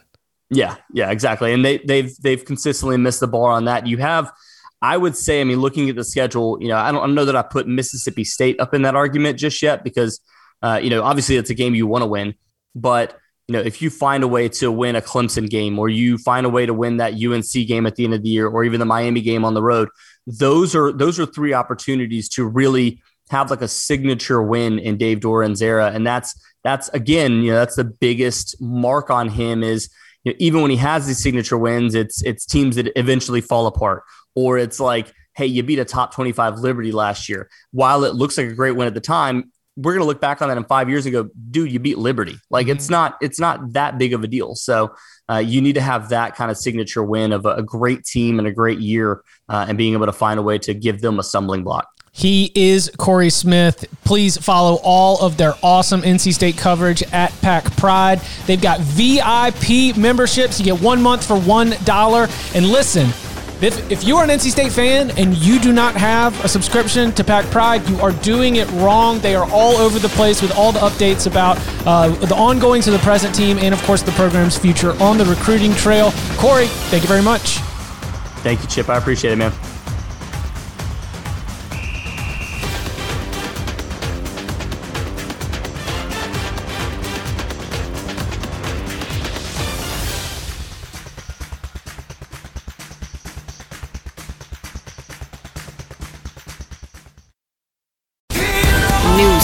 Yeah, 0.51 0.77
yeah, 0.93 1.11
exactly. 1.11 1.53
And 1.53 1.65
they, 1.65 1.79
they've, 1.79 2.15
they've 2.19 2.45
consistently 2.45 2.97
missed 2.97 3.21
the 3.21 3.27
bar 3.27 3.53
on 3.53 3.65
that. 3.65 3.87
You 3.87 3.99
have, 3.99 4.31
I 4.87 4.97
would 4.97 5.17
say, 5.17 5.41
I 5.41 5.45
mean, 5.45 5.61
looking 5.61 5.91
at 5.91 5.97
the 5.97 6.05
schedule, 6.05 6.59
you 6.61 6.69
know, 6.69 6.77
I 6.77 6.93
don't, 6.93 7.03
I 7.03 7.07
don't 7.07 7.17
know 7.17 7.25
that 7.25 7.35
I 7.35 7.43
put 7.43 7.67
Mississippi 7.67 8.23
State 8.23 8.61
up 8.61 8.73
in 8.73 8.83
that 8.83 8.95
argument 8.95 9.37
just 9.37 9.61
yet 9.61 9.83
because, 9.83 10.21
uh, 10.63 10.79
you 10.81 10.91
know, 10.91 11.03
obviously 11.03 11.35
it's 11.37 11.51
a 11.51 11.55
game 11.55 11.75
you 11.75 11.89
want 11.89 12.03
to 12.03 12.07
win, 12.07 12.37
but 12.75 13.19
you 13.49 13.53
know, 13.53 13.61
if 13.61 13.83
you 13.83 13.91
find 13.91 14.23
a 14.23 14.29
way 14.29 14.49
to 14.49 14.71
win 14.71 14.95
a 14.95 15.01
Clemson 15.01 15.51
game 15.51 15.79
or 15.79 15.89
you 15.89 16.19
find 16.19 16.47
a 16.47 16.49
way 16.49 16.67
to 16.67 16.75
win 16.75 16.99
that 16.99 17.15
UNC 17.15 17.67
game 17.67 17.85
at 17.85 17.97
the 17.97 18.05
end 18.05 18.15
of 18.15 18.23
the 18.23 18.29
year 18.29 18.47
or 18.47 18.63
even 18.63 18.79
the 18.79 18.87
Miami 18.87 19.23
game 19.23 19.45
on 19.45 19.55
the 19.55 19.63
road, 19.63 19.89
those 20.27 20.75
are 20.75 20.93
those 20.93 21.19
are 21.19 21.27
three 21.27 21.53
opportunities 21.53 22.29
to 22.31 22.45
really 22.45 23.03
have 23.31 23.51
like 23.51 23.63
a 23.63 23.69
signature 23.69 24.43
win 24.43 24.79
in 24.79 24.97
Dave 24.97 25.19
Doeren's 25.19 25.63
era. 25.63 25.91
And 25.93 26.07
that's 26.07 26.35
that's 26.65 26.89
again, 26.91 27.43
you 27.43 27.53
know, 27.53 27.59
that's 27.59 27.77
the 27.77 27.85
biggest 27.85 28.61
mark 28.61 29.11
on 29.11 29.29
him 29.29 29.63
is 29.63 29.91
you 30.27 30.33
know, 30.33 30.37
even 30.41 30.61
when 30.61 30.73
he 30.73 30.77
has 30.79 31.07
these 31.07 31.23
signature 31.23 31.57
wins, 31.57 31.95
it's 31.95 32.21
it's 32.25 32.45
teams 32.45 32.75
that 32.77 32.91
eventually 32.97 33.41
fall 33.41 33.69
apart. 33.69 34.03
Or 34.35 34.59
it's 34.59 34.81
like, 34.81 35.13
hey, 35.37 35.47
you 35.47 35.63
beat 35.63 35.79
a 35.79 35.85
top 35.85 36.13
25 36.13 36.59
Liberty 36.59 36.91
last 36.91 37.29
year. 37.29 37.49
While 37.71 38.03
it 38.03 38.17
looks 38.17 38.37
like 38.37 38.49
a 38.49 38.53
great 38.53 38.73
win 38.73 38.89
at 38.89 38.95
the 38.95 39.01
time, 39.01 39.53
we're 39.77 39.93
going 39.93 40.03
to 40.03 40.07
look 40.07 40.21
back 40.21 40.43
on 40.43 40.49
that 40.49 40.57
in 40.57 40.65
five 40.65 40.89
years 40.89 41.07
and 41.07 41.13
go, 41.13 41.31
dude, 41.51 41.71
you 41.71 41.79
beat 41.79 41.97
Liberty. 41.97 42.39
Like 42.51 42.67
mm-hmm. 42.67 42.77
it's 42.77 42.91
not, 42.91 43.17
it's 43.21 43.39
not 43.39 43.75
that 43.75 43.99
big 43.99 44.15
of 44.15 44.25
a 44.25 44.27
deal. 44.27 44.57
So 44.57 44.97
uh, 45.31 45.37
you 45.37 45.61
need 45.61 45.75
to 45.75 45.81
have 45.81 46.09
that 46.09 46.35
kind 46.35 46.51
of 46.51 46.57
signature 46.57 47.05
win 47.05 47.33
of 47.33 47.47
a, 47.47 47.57
a 47.57 47.63
great 47.63 48.05
team 48.05 48.41
and 48.41 48.49
a 48.49 48.53
great 48.53 48.81
year 48.81 49.23
uh, 49.49 49.67
and 49.69 49.79
being 49.79 49.93
able 49.93 50.07
to 50.07 50.13
find 50.13 50.41
a 50.41 50.43
way 50.43 50.59
to 50.59 50.75
give 50.75 51.03
them 51.03 51.21
a 51.21 51.23
stumbling 51.23 51.63
block. 51.63 51.89
He 52.17 52.51
is 52.55 52.91
Corey 52.97 53.29
Smith. 53.29 53.85
Please 54.05 54.39
follow 54.39 54.81
all 54.83 55.21
of 55.21 55.37
their 55.37 55.53
awesome 55.63 56.01
NC 56.01 56.33
State 56.33 56.57
coverage 56.57 57.03
at 57.13 57.31
Pack 57.43 57.65
Pride. 57.77 58.23
They've 58.47 58.61
got 58.61 58.81
VIP 58.81 59.95
memberships. 59.99 60.59
You 60.59 60.65
get 60.65 60.81
one 60.81 61.03
month 61.03 61.27
for 61.27 61.37
$1. 61.37 62.55
And 62.57 62.69
listen, 62.71 63.09
if, 63.63 63.91
if 63.91 64.03
you 64.03 64.17
are 64.17 64.25
an 64.25 64.31
NC 64.31 64.51
State 64.51 64.73
fan 64.73 65.11
and 65.19 65.37
you 65.37 65.61
do 65.61 65.75
not 65.75 65.95
have 65.95 66.43
a 66.43 66.49
subscription 66.49 67.13
to 67.13 67.23
Pack 67.23 67.45
Pride, 67.51 67.87
you 67.87 68.01
are 68.01 68.13
doing 68.13 68.57
it 68.57 68.71
wrong. 68.73 69.19
They 69.19 69.35
are 69.35 69.47
all 69.51 69.77
over 69.77 69.99
the 69.99 70.09
place 70.09 70.41
with 70.41 70.57
all 70.57 70.73
the 70.73 70.81
updates 70.81 71.27
about 71.27 71.59
uh, 71.87 72.09
the 72.09 72.35
ongoings 72.35 72.87
of 72.87 72.95
the 72.95 72.99
present 73.01 73.35
team 73.35 73.59
and, 73.59 73.75
of 73.75 73.83
course, 73.83 74.01
the 74.01 74.13
program's 74.13 74.57
future 74.57 74.93
on 75.03 75.19
the 75.19 75.27
recruiting 75.27 75.75
trail. 75.75 76.13
Corey, 76.39 76.67
thank 76.89 77.03
you 77.03 77.09
very 77.09 77.23
much. 77.23 77.59
Thank 78.41 78.63
you, 78.63 78.69
Chip. 78.69 78.89
I 78.89 78.97
appreciate 78.97 79.33
it, 79.33 79.37
man. 79.37 79.53